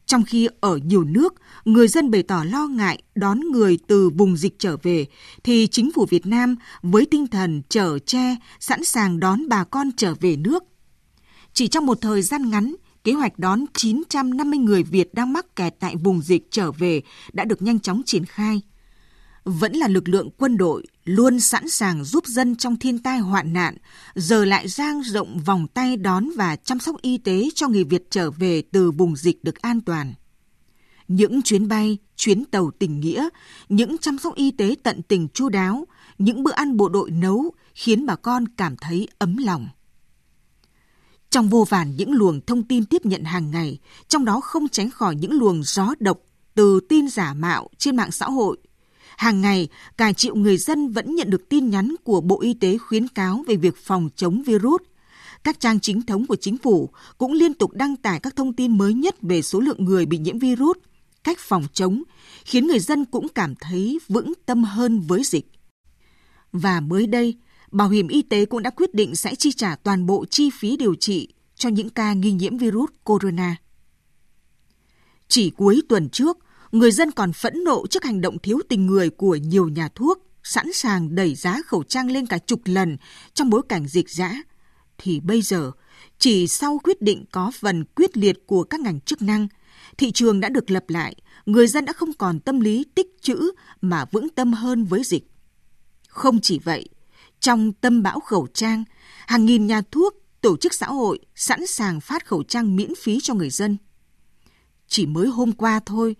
Trong 0.06 0.24
khi 0.24 0.48
ở 0.60 0.78
nhiều 0.78 1.04
nước, 1.04 1.34
người 1.65 1.88
dân 1.88 2.12
bày 2.12 2.24
tỏ 2.24 2.44
lo 2.44 2.68
ngại 2.68 3.02
đón 3.15 3.39
người 3.39 3.80
từ 3.88 4.10
vùng 4.10 4.38
dịch 4.38 4.56
trở 4.60 4.78
về, 4.78 5.06
thì 5.44 5.68
chính 5.68 5.91
phủ 5.91 6.06
Việt 6.10 6.26
Nam 6.26 6.56
với 6.82 7.06
tinh 7.06 7.28
thần 7.28 7.62
chở 7.70 8.00
che 8.00 8.36
sẵn 8.60 8.84
sàng 8.84 9.20
đón 9.20 9.50
bà 9.50 9.63
con 9.63 9.91
trở 9.98 10.13
về 10.20 10.36
nước. 10.36 10.63
Chỉ 11.54 11.68
trong 11.68 11.86
một 11.86 12.02
thời 12.02 12.22
gian 12.22 12.50
ngắn, 12.50 12.76
kế 13.04 13.12
hoạch 13.12 13.39
đón 13.39 13.65
950 13.74 14.60
người 14.60 14.84
Việt 14.84 15.13
đang 15.13 15.34
mắc 15.34 15.56
kẹt 15.56 15.76
tại 15.80 15.96
vùng 15.96 16.22
dịch 16.22 16.48
trở 16.52 16.72
về 16.72 17.02
đã 17.34 17.44
được 17.44 17.62
nhanh 17.62 17.80
chóng 17.80 18.02
triển 18.06 18.26
khai. 18.26 18.62
Vẫn 19.45 19.73
là 19.73 19.88
lực 19.88 20.10
lượng 20.10 20.29
quân 20.38 20.58
đội 20.58 20.88
luôn 21.03 21.39
sẵn 21.39 21.69
sàng 21.69 22.03
giúp 22.03 22.25
dân 22.25 22.55
trong 22.55 22.79
thiên 22.79 22.99
tai 22.99 23.19
hoạn 23.19 23.53
nạn, 23.53 23.77
giờ 24.15 24.45
lại 24.45 24.67
giang 24.67 25.01
rộng 25.01 25.39
vòng 25.39 25.67
tay 25.67 25.97
đón 25.97 26.29
và 26.36 26.55
chăm 26.55 26.79
sóc 26.79 27.01
y 27.01 27.17
tế 27.17 27.49
cho 27.55 27.67
người 27.67 27.84
Việt 27.84 28.03
trở 28.10 28.31
về 28.31 28.62
từ 28.71 28.91
vùng 28.91 29.15
dịch 29.15 29.43
được 29.43 29.62
an 29.62 29.81
toàn. 29.81 30.13
Những 31.08 31.41
chuyến 31.41 31.67
bay, 31.67 31.97
chuyến 32.15 32.45
tàu 32.45 32.71
tình 32.79 32.99
nghĩa, 32.99 33.29
những 33.69 33.97
chăm 33.97 34.17
sóc 34.17 34.36
y 34.36 34.51
tế 34.51 34.75
tận 34.84 35.01
tình 35.01 35.27
chu 35.34 35.49
đáo, 35.49 35.88
những 36.17 36.43
bữa 36.43 36.51
ăn 36.51 36.77
bộ 36.77 36.89
đội 36.89 37.12
nấu 37.12 37.51
khiến 37.73 38.05
bà 38.05 38.15
con 38.15 38.47
cảm 38.47 38.77
thấy 38.77 39.08
ấm 39.17 39.38
lòng. 39.38 39.67
Trong 41.29 41.49
vô 41.49 41.65
vàn 41.69 41.95
những 41.95 42.12
luồng 42.12 42.41
thông 42.41 42.63
tin 42.63 42.86
tiếp 42.86 43.05
nhận 43.05 43.23
hàng 43.23 43.51
ngày, 43.51 43.79
trong 44.08 44.25
đó 44.25 44.39
không 44.39 44.69
tránh 44.69 44.89
khỏi 44.89 45.15
những 45.15 45.31
luồng 45.31 45.63
gió 45.63 45.93
độc 45.99 46.19
từ 46.55 46.79
tin 46.89 47.10
giả 47.10 47.34
mạo 47.34 47.69
trên 47.77 47.95
mạng 47.95 48.12
xã 48.12 48.25
hội 48.25 48.58
Hàng 49.17 49.41
ngày, 49.41 49.67
cả 49.97 50.13
triệu 50.13 50.36
người 50.36 50.58
dân 50.58 50.89
vẫn 50.89 51.15
nhận 51.15 51.30
được 51.30 51.49
tin 51.49 51.69
nhắn 51.69 51.95
của 52.04 52.21
Bộ 52.21 52.41
Y 52.41 52.54
tế 52.54 52.78
khuyến 52.78 53.08
cáo 53.08 53.43
về 53.47 53.56
việc 53.56 53.78
phòng 53.78 54.10
chống 54.15 54.43
virus. 54.43 54.82
Các 55.43 55.60
trang 55.60 55.80
chính 55.80 56.01
thống 56.01 56.28
của 56.28 56.36
chính 56.36 56.58
phủ 56.58 56.89
cũng 57.17 57.34
liên 57.34 57.54
tục 57.54 57.71
đăng 57.73 57.95
tải 57.95 58.19
các 58.19 58.36
thông 58.36 58.54
tin 58.54 58.78
mới 58.78 58.93
nhất 58.93 59.15
về 59.21 59.41
số 59.41 59.60
lượng 59.60 59.86
người 59.86 60.06
bị 60.06 60.17
nhiễm 60.17 60.39
virus, 60.39 60.78
cách 61.23 61.38
phòng 61.39 61.63
chống, 61.73 62.04
khiến 62.45 62.67
người 62.67 62.80
dân 62.80 63.06
cũng 63.06 63.28
cảm 63.30 63.56
thấy 63.56 63.99
vững 64.08 64.34
tâm 64.45 64.63
hơn 64.63 64.99
với 64.99 65.23
dịch. 65.23 65.51
Và 66.51 66.80
mới 66.80 67.08
đây, 67.08 67.36
Bảo 67.71 67.89
hiểm 67.89 68.08
y 68.08 68.21
tế 68.21 68.45
cũng 68.45 68.63
đã 68.63 68.69
quyết 68.69 68.93
định 68.93 69.15
sẽ 69.15 69.36
chi 69.36 69.51
trả 69.51 69.75
toàn 69.75 70.06
bộ 70.06 70.25
chi 70.30 70.49
phí 70.49 70.78
điều 70.78 70.95
trị 70.95 71.28
cho 71.56 71.69
những 71.69 71.89
ca 71.89 72.13
nghi 72.13 72.32
nhiễm 72.32 72.58
virus 72.58 72.89
corona. 73.04 73.56
Chỉ 75.28 75.49
cuối 75.49 75.82
tuần 75.89 76.10
trước, 76.10 76.38
người 76.75 76.91
dân 76.91 77.11
còn 77.11 77.33
phẫn 77.33 77.63
nộ 77.63 77.88
trước 77.88 78.03
hành 78.03 78.21
động 78.21 78.39
thiếu 78.39 78.59
tình 78.69 78.85
người 78.85 79.09
của 79.09 79.35
nhiều 79.35 79.67
nhà 79.67 79.89
thuốc 79.95 80.19
sẵn 80.43 80.73
sàng 80.73 81.15
đẩy 81.15 81.35
giá 81.35 81.61
khẩu 81.65 81.83
trang 81.83 82.11
lên 82.11 82.25
cả 82.25 82.38
chục 82.38 82.61
lần 82.65 82.97
trong 83.33 83.49
bối 83.49 83.61
cảnh 83.69 83.88
dịch 83.88 84.09
giã, 84.09 84.43
thì 84.97 85.19
bây 85.19 85.41
giờ 85.41 85.71
chỉ 86.19 86.47
sau 86.47 86.79
quyết 86.83 87.01
định 87.01 87.25
có 87.31 87.51
phần 87.59 87.85
quyết 87.95 88.17
liệt 88.17 88.47
của 88.47 88.63
các 88.63 88.79
ngành 88.79 88.99
chức 88.99 89.21
năng 89.21 89.47
thị 89.97 90.11
trường 90.11 90.39
đã 90.39 90.49
được 90.49 90.71
lập 90.71 90.83
lại, 90.88 91.15
người 91.45 91.67
dân 91.67 91.85
đã 91.85 91.93
không 91.93 92.13
còn 92.13 92.39
tâm 92.39 92.59
lý 92.59 92.85
tích 92.95 93.07
trữ 93.21 93.51
mà 93.81 94.05
vững 94.11 94.29
tâm 94.29 94.53
hơn 94.53 94.85
với 94.85 95.03
dịch. 95.03 95.23
Không 96.07 96.41
chỉ 96.41 96.59
vậy, 96.59 96.89
trong 97.39 97.73
tâm 97.73 98.03
bão 98.03 98.19
khẩu 98.19 98.47
trang, 98.53 98.83
hàng 99.27 99.45
nghìn 99.45 99.67
nhà 99.67 99.81
thuốc, 99.91 100.13
tổ 100.41 100.57
chức 100.57 100.73
xã 100.73 100.88
hội 100.88 101.19
sẵn 101.35 101.67
sàng 101.67 102.01
phát 102.01 102.25
khẩu 102.25 102.43
trang 102.43 102.75
miễn 102.75 102.95
phí 102.95 103.19
cho 103.21 103.33
người 103.33 103.49
dân. 103.49 103.77
Chỉ 104.88 105.05
mới 105.05 105.27
hôm 105.27 105.51
qua 105.51 105.79
thôi, 105.85 106.15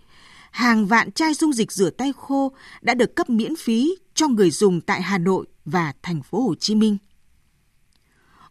hàng 0.56 0.86
vạn 0.86 1.12
chai 1.12 1.34
dung 1.34 1.52
dịch 1.52 1.72
rửa 1.72 1.90
tay 1.90 2.12
khô 2.16 2.52
đã 2.82 2.94
được 2.94 3.16
cấp 3.16 3.30
miễn 3.30 3.56
phí 3.56 3.96
cho 4.14 4.28
người 4.28 4.50
dùng 4.50 4.80
tại 4.80 5.02
Hà 5.02 5.18
Nội 5.18 5.46
và 5.64 5.92
thành 6.02 6.22
phố 6.22 6.40
Hồ 6.42 6.54
Chí 6.54 6.74
Minh. 6.74 6.98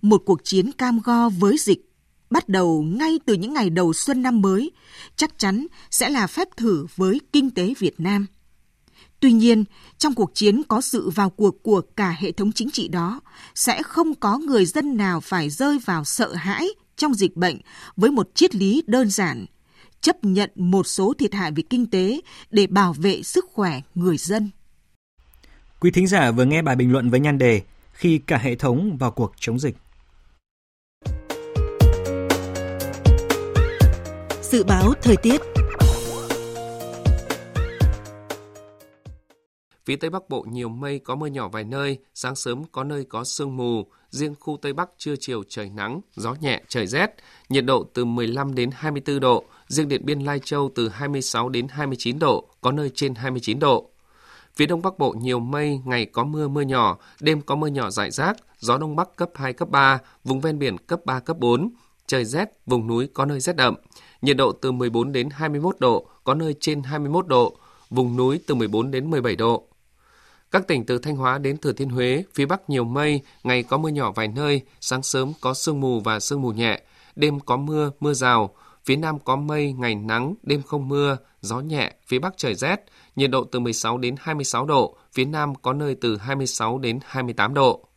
Một 0.02 0.22
cuộc 0.26 0.44
chiến 0.44 0.72
cam 0.72 1.00
go 1.04 1.30
với 1.30 1.58
dịch 1.58 1.92
bắt 2.30 2.50
đầu 2.50 2.84
ngay 2.84 3.20
từ 3.26 3.34
những 3.34 3.54
ngày 3.54 3.70
đầu 3.70 3.94
xuân 3.94 4.22
năm 4.22 4.42
mới, 4.42 4.72
chắc 5.16 5.40
chắn 5.40 5.68
sẽ 5.92 6.10
là 6.10 6.28
phép 6.28 6.48
thử 6.58 6.86
với 6.96 7.22
kinh 7.34 7.50
tế 7.50 7.74
Việt 7.80 8.00
Nam. 8.00 8.26
Tuy 9.20 9.32
nhiên, 9.32 9.64
trong 9.98 10.14
cuộc 10.14 10.32
chiến 10.34 10.64
có 10.64 10.82
sự 10.82 11.10
vào 11.10 11.30
cuộc 11.30 11.64
của 11.64 11.82
cả 11.96 12.16
hệ 12.20 12.32
thống 12.32 12.52
chính 12.52 12.72
trị 12.72 12.88
đó, 12.88 13.22
sẽ 13.56 13.84
không 13.84 14.16
có 14.16 14.38
người 14.38 14.66
dân 14.66 14.98
nào 14.98 15.22
phải 15.22 15.50
rơi 15.50 15.80
vào 15.86 16.06
sợ 16.06 16.34
hãi 16.34 16.68
trong 16.96 17.14
dịch 17.14 17.36
bệnh 17.36 17.58
với 17.96 18.12
một 18.12 18.30
triết 18.36 18.56
lý 18.56 18.84
đơn 18.88 19.10
giản, 19.10 19.46
chấp 20.06 20.24
nhận 20.24 20.50
một 20.56 20.88
số 20.88 21.14
thiệt 21.20 21.34
hại 21.34 21.52
về 21.52 21.64
kinh 21.70 21.90
tế 21.90 22.22
để 22.52 22.68
bảo 22.68 22.94
vệ 22.94 23.24
sức 23.24 23.46
khỏe 23.54 23.82
người 23.96 24.18
dân. 24.18 24.50
Quý 25.80 25.92
thính 25.92 26.08
giả 26.08 26.32
vừa 26.32 26.46
nghe 26.46 26.62
bài 26.62 26.76
bình 26.76 26.92
luận 26.92 27.10
với 27.10 27.20
nhan 27.20 27.38
đề 27.38 27.62
Khi 27.92 28.22
cả 28.28 28.38
hệ 28.38 28.56
thống 28.56 28.98
vào 28.98 29.12
cuộc 29.12 29.34
chống 29.40 29.60
dịch. 29.60 29.76
Dự 34.42 34.64
báo 34.64 34.94
thời 35.02 35.18
tiết 35.18 35.42
Phía 39.86 39.96
Tây 39.96 40.10
Bắc 40.10 40.30
Bộ 40.30 40.46
nhiều 40.52 40.70
mây 40.70 41.00
có 41.00 41.16
mưa 41.16 41.28
nhỏ 41.28 41.48
vài 41.48 41.64
nơi, 41.64 42.00
sáng 42.14 42.36
sớm 42.36 42.64
có 42.72 42.84
nơi 42.84 43.06
có 43.10 43.24
sương 43.24 43.58
mù, 43.58 43.88
riêng 44.16 44.36
khu 44.40 44.58
Tây 44.62 44.74
Bắc 44.74 44.90
trưa 44.98 45.16
chiều 45.20 45.44
trời 45.50 45.70
nắng, 45.70 46.02
gió 46.16 46.36
nhẹ, 46.42 46.62
trời 46.68 46.88
rét, 46.88 47.16
nhiệt 47.50 47.66
độ 47.66 47.86
từ 47.94 48.06
15 48.06 48.56
đến 48.56 48.70
24 48.74 49.20
độ, 49.20 49.44
riêng 49.68 49.88
Điện 49.88 50.06
Biên 50.06 50.20
Lai 50.20 50.40
Châu 50.40 50.72
từ 50.76 50.90
26 50.90 51.50
đến 51.50 51.68
29 51.68 52.20
độ, 52.20 52.48
có 52.62 52.72
nơi 52.72 52.92
trên 52.96 53.16
29 53.16 53.60
độ. 53.60 53.90
Phía 54.56 54.66
Đông 54.66 54.82
Bắc 54.82 55.00
Bộ 55.00 55.12
nhiều 55.12 55.40
mây, 55.40 55.80
ngày 55.86 56.06
có 56.06 56.24
mưa 56.24 56.48
mưa 56.48 56.62
nhỏ, 56.62 56.98
đêm 57.20 57.42
có 57.42 57.56
mưa 57.56 57.68
nhỏ 57.68 57.90
rải 57.90 58.12
rác, 58.12 58.38
gió 58.60 58.78
Đông 58.78 58.96
Bắc 58.96 59.16
cấp 59.16 59.30
2, 59.36 59.54
cấp 59.54 59.70
3, 59.70 60.00
vùng 60.24 60.42
ven 60.42 60.60
biển 60.60 60.78
cấp 60.78 61.00
3, 61.06 61.20
cấp 61.20 61.38
4, 61.40 61.70
trời 62.08 62.26
rét, 62.26 62.50
vùng 62.66 62.88
núi 62.88 63.10
có 63.14 63.26
nơi 63.26 63.40
rét 63.40 63.56
đậm, 63.56 63.76
nhiệt 64.22 64.38
độ 64.38 64.52
từ 64.52 64.72
14 64.72 65.12
đến 65.12 65.30
21 65.30 65.76
độ, 65.80 66.08
có 66.24 66.34
nơi 66.34 66.56
trên 66.60 66.84
21 66.84 67.28
độ, 67.28 67.58
vùng 67.90 68.18
núi 68.18 68.40
từ 68.48 68.56
14 68.56 68.92
đến 68.92 69.10
17 69.10 69.36
độ. 69.36 69.68
Các 70.56 70.68
tỉnh 70.68 70.86
từ 70.86 70.98
Thanh 70.98 71.16
Hóa 71.16 71.38
đến 71.38 71.58
Thừa 71.58 71.74
Thiên 71.74 71.90
Huế, 71.90 72.24
phía 72.34 72.46
Bắc 72.46 72.70
nhiều 72.70 72.84
mây, 72.84 73.22
ngày 73.44 73.64
có 73.64 73.78
mưa 73.78 73.90
nhỏ 73.90 74.12
vài 74.12 74.28
nơi, 74.28 74.62
sáng 74.82 75.04
sớm 75.04 75.34
có 75.42 75.54
sương 75.54 75.82
mù 75.82 76.00
và 76.00 76.20
sương 76.20 76.42
mù 76.42 76.52
nhẹ, 76.52 76.82
đêm 77.16 77.40
có 77.40 77.58
mưa, 77.58 77.92
mưa 78.00 78.14
rào, 78.14 78.56
phía 78.86 78.96
Nam 78.96 79.20
có 79.20 79.36
mây, 79.36 79.74
ngày 79.74 79.96
nắng, 79.96 80.36
đêm 80.44 80.62
không 80.62 80.88
mưa, 80.88 81.18
gió 81.42 81.60
nhẹ, 81.60 81.94
phía 82.08 82.20
Bắc 82.20 82.34
trời 82.38 82.56
rét, 82.56 82.76
nhiệt 83.16 83.32
độ 83.32 83.44
từ 83.44 83.60
16 83.60 83.98
đến 83.98 84.16
26 84.20 84.66
độ, 84.66 84.98
phía 85.14 85.26
Nam 85.26 85.56
có 85.56 85.74
nơi 85.74 85.96
từ 86.02 86.18
26 86.18 86.78
đến 86.78 87.00
28 87.06 87.54
độ. 87.54 87.88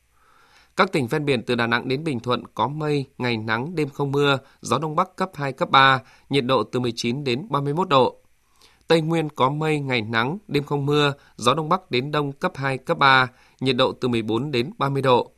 Các 0.77 0.93
tỉnh 0.93 1.07
ven 1.07 1.25
biển 1.25 1.43
từ 1.43 1.55
Đà 1.55 1.67
Nẵng 1.67 1.89
đến 1.89 2.05
Bình 2.05 2.21
Thuận 2.21 2.43
có 2.55 2.69
mây, 2.69 3.05
ngày 3.19 3.37
nắng, 3.37 3.75
đêm 3.75 3.89
không 3.89 4.13
mưa, 4.13 4.39
gió 4.61 4.79
Đông 4.79 4.97
Bắc 4.97 5.17
cấp 5.17 5.31
2, 5.35 5.53
cấp 5.53 5.71
3, 5.71 6.01
nhiệt 6.31 6.45
độ 6.45 6.63
từ 6.63 6.81
19 6.81 7.25
đến 7.25 7.47
31 7.51 7.89
độ. 7.89 8.21
Tây 8.89 9.01
Nguyên 9.01 9.29
có 9.29 9.51
mây, 9.51 9.81
ngày 9.81 10.03
nắng, 10.03 10.39
đêm 10.49 10.65
không 10.65 10.87
mưa, 10.87 11.13
gió 11.37 11.55
Đông 11.55 11.69
Bắc 11.69 11.91
đến 11.91 12.11
Đông 12.11 12.33
cấp 12.33 12.53
2, 12.55 12.79
cấp 12.79 12.99
3, 12.99 13.29
nhiệt 13.61 13.77
độ 13.77 13.93
từ 13.93 14.09
14 14.09 14.51
đến 14.51 14.71
30 14.79 15.03
độ. 15.03 15.33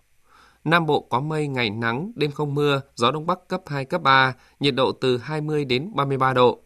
Nam 0.64 0.86
Bộ 0.86 1.00
có 1.00 1.20
mây, 1.20 1.48
ngày 1.48 1.70
nắng, 1.70 2.12
đêm 2.14 2.30
không 2.32 2.54
mưa, 2.54 2.80
gió 2.94 3.10
Đông 3.10 3.26
Bắc 3.26 3.48
cấp 3.48 3.62
2, 3.66 3.84
cấp 3.84 4.02
3, 4.02 4.34
nhiệt 4.60 4.74
độ 4.74 4.92
từ 4.92 5.18
20 5.18 5.64
đến 5.64 5.92
33 5.94 6.32
độ. 6.32 6.60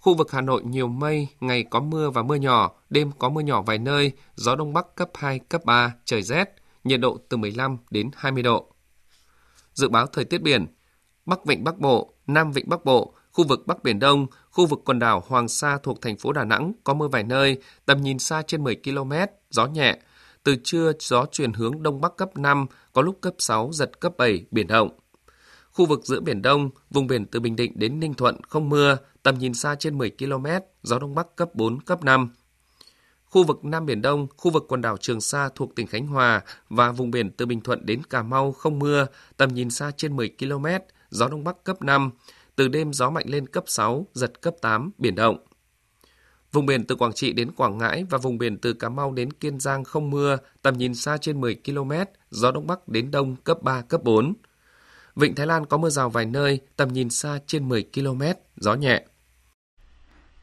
Khu 0.00 0.14
vực 0.14 0.32
Hà 0.32 0.40
Nội 0.40 0.62
nhiều 0.64 0.88
mây, 0.88 1.28
ngày 1.40 1.64
có 1.70 1.80
mưa 1.80 2.10
và 2.10 2.22
mưa 2.22 2.34
nhỏ, 2.34 2.72
đêm 2.90 3.10
có 3.18 3.28
mưa 3.28 3.40
nhỏ 3.40 3.62
vài 3.62 3.78
nơi, 3.78 4.12
gió 4.34 4.56
Đông 4.56 4.72
Bắc 4.72 4.94
cấp 4.94 5.10
2, 5.14 5.38
cấp 5.38 5.64
3, 5.64 5.94
trời 6.04 6.22
rét, 6.22 6.54
nhiệt 6.84 7.00
độ 7.00 7.18
từ 7.28 7.36
15 7.36 7.78
đến 7.90 8.10
20 8.16 8.42
độ. 8.42 8.66
Dự 9.74 9.88
báo 9.88 10.06
thời 10.06 10.24
tiết 10.24 10.42
biển, 10.42 10.66
Bắc 11.26 11.44
Vịnh 11.44 11.64
Bắc 11.64 11.78
Bộ, 11.78 12.14
Nam 12.26 12.52
Vịnh 12.52 12.68
Bắc 12.68 12.84
Bộ, 12.84 13.14
khu 13.32 13.44
vực 13.44 13.66
Bắc 13.66 13.82
Biển 13.82 13.98
Đông, 13.98 14.26
khu 14.52 14.66
vực 14.66 14.80
quần 14.84 14.98
đảo 14.98 15.24
Hoàng 15.26 15.48
Sa 15.48 15.78
thuộc 15.82 16.02
thành 16.02 16.16
phố 16.16 16.32
Đà 16.32 16.44
Nẵng 16.44 16.72
có 16.84 16.94
mưa 16.94 17.08
vài 17.08 17.22
nơi, 17.22 17.58
tầm 17.86 18.02
nhìn 18.02 18.18
xa 18.18 18.42
trên 18.42 18.64
10 18.64 18.76
km, 18.84 19.12
gió 19.50 19.66
nhẹ. 19.66 19.98
Từ 20.44 20.56
trưa, 20.64 20.92
gió 21.00 21.26
chuyển 21.32 21.52
hướng 21.52 21.82
Đông 21.82 22.00
Bắc 22.00 22.16
cấp 22.16 22.36
5, 22.36 22.66
có 22.92 23.02
lúc 23.02 23.18
cấp 23.20 23.34
6, 23.38 23.70
giật 23.72 24.00
cấp 24.00 24.12
7, 24.18 24.44
biển 24.50 24.66
động. 24.66 24.90
Khu 25.70 25.86
vực 25.86 26.00
giữa 26.04 26.20
Biển 26.20 26.42
Đông, 26.42 26.70
vùng 26.90 27.06
biển 27.06 27.26
từ 27.26 27.40
Bình 27.40 27.56
Định 27.56 27.72
đến 27.74 28.00
Ninh 28.00 28.14
Thuận 28.14 28.40
không 28.48 28.68
mưa, 28.68 28.96
tầm 29.22 29.38
nhìn 29.38 29.54
xa 29.54 29.74
trên 29.74 29.98
10 29.98 30.10
km, 30.10 30.46
gió 30.82 30.98
Đông 30.98 31.14
Bắc 31.14 31.36
cấp 31.36 31.54
4, 31.54 31.80
cấp 31.80 32.04
5. 32.04 32.30
Khu 33.24 33.44
vực 33.44 33.64
Nam 33.64 33.86
Biển 33.86 34.02
Đông, 34.02 34.26
khu 34.36 34.50
vực 34.50 34.64
quần 34.68 34.80
đảo 34.80 34.96
Trường 34.96 35.20
Sa 35.20 35.48
thuộc 35.54 35.74
tỉnh 35.74 35.86
Khánh 35.86 36.06
Hòa 36.06 36.40
và 36.68 36.92
vùng 36.92 37.10
biển 37.10 37.30
từ 37.30 37.46
Bình 37.46 37.60
Thuận 37.60 37.86
đến 37.86 38.02
Cà 38.10 38.22
Mau 38.22 38.52
không 38.52 38.78
mưa, 38.78 39.06
tầm 39.36 39.54
nhìn 39.54 39.70
xa 39.70 39.90
trên 39.96 40.16
10 40.16 40.30
km, 40.38 40.66
gió 41.10 41.28
Đông 41.28 41.44
Bắc 41.44 41.64
cấp 41.64 41.82
5. 41.82 42.10
Từ 42.56 42.68
đêm 42.68 42.92
gió 42.92 43.10
mạnh 43.10 43.26
lên 43.28 43.46
cấp 43.46 43.64
6, 43.66 44.06
giật 44.14 44.40
cấp 44.40 44.54
8, 44.60 44.90
biển 44.98 45.14
động. 45.14 45.36
Vùng 46.52 46.66
biển 46.66 46.84
từ 46.84 46.96
Quảng 46.96 47.12
Trị 47.12 47.32
đến 47.32 47.52
Quảng 47.52 47.78
Ngãi 47.78 48.04
và 48.10 48.18
vùng 48.18 48.38
biển 48.38 48.58
từ 48.58 48.72
Cà 48.72 48.88
Mau 48.88 49.12
đến 49.12 49.32
Kiên 49.32 49.60
Giang 49.60 49.84
không 49.84 50.10
mưa, 50.10 50.36
tầm 50.62 50.78
nhìn 50.78 50.94
xa 50.94 51.16
trên 51.16 51.40
10 51.40 51.56
km, 51.64 51.92
gió 52.30 52.50
Đông 52.50 52.66
Bắc 52.66 52.88
đến 52.88 53.10
Đông 53.10 53.36
cấp 53.36 53.62
3, 53.62 53.82
cấp 53.82 54.02
4. 54.04 54.34
Vịnh 55.16 55.34
Thái 55.34 55.46
Lan 55.46 55.66
có 55.66 55.76
mưa 55.76 55.90
rào 55.90 56.10
vài 56.10 56.26
nơi, 56.26 56.60
tầm 56.76 56.88
nhìn 56.88 57.10
xa 57.10 57.38
trên 57.46 57.68
10 57.68 57.86
km, 57.94 58.22
gió 58.56 58.74
nhẹ. 58.74 59.04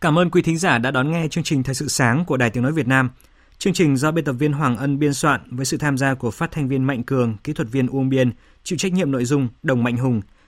Cảm 0.01 0.19
ơn 0.19 0.29
quý 0.29 0.41
thính 0.41 0.57
giả 0.57 0.77
đã 0.77 0.91
đón 0.91 1.11
nghe 1.11 1.27
chương 1.27 1.43
trình 1.43 1.63
Thời 1.63 1.75
sự 1.75 1.87
sáng 1.87 2.25
của 2.25 2.37
Đài 2.37 2.49
Tiếng 2.49 2.63
Nói 2.63 2.71
Việt 2.71 2.87
Nam. 2.87 3.09
Chương 3.57 3.73
trình 3.73 3.97
do 3.97 4.11
biên 4.11 4.25
tập 4.25 4.33
viên 4.33 4.53
Hoàng 4.53 4.77
Ân 4.77 4.99
biên 4.99 5.13
soạn 5.13 5.41
với 5.51 5.65
sự 5.65 5.77
tham 5.77 5.97
gia 5.97 6.13
của 6.13 6.31
phát 6.31 6.51
thanh 6.51 6.67
viên 6.67 6.83
Mạnh 6.83 7.03
Cường, 7.03 7.37
kỹ 7.43 7.53
thuật 7.53 7.67
viên 7.71 7.87
Uông 7.87 8.09
Biên, 8.09 8.31
chịu 8.63 8.77
trách 8.77 8.93
nhiệm 8.93 9.11
nội 9.11 9.25
dung 9.25 9.47
Đồng 9.63 9.83
Mạnh 9.83 9.97
Hùng. 9.97 10.21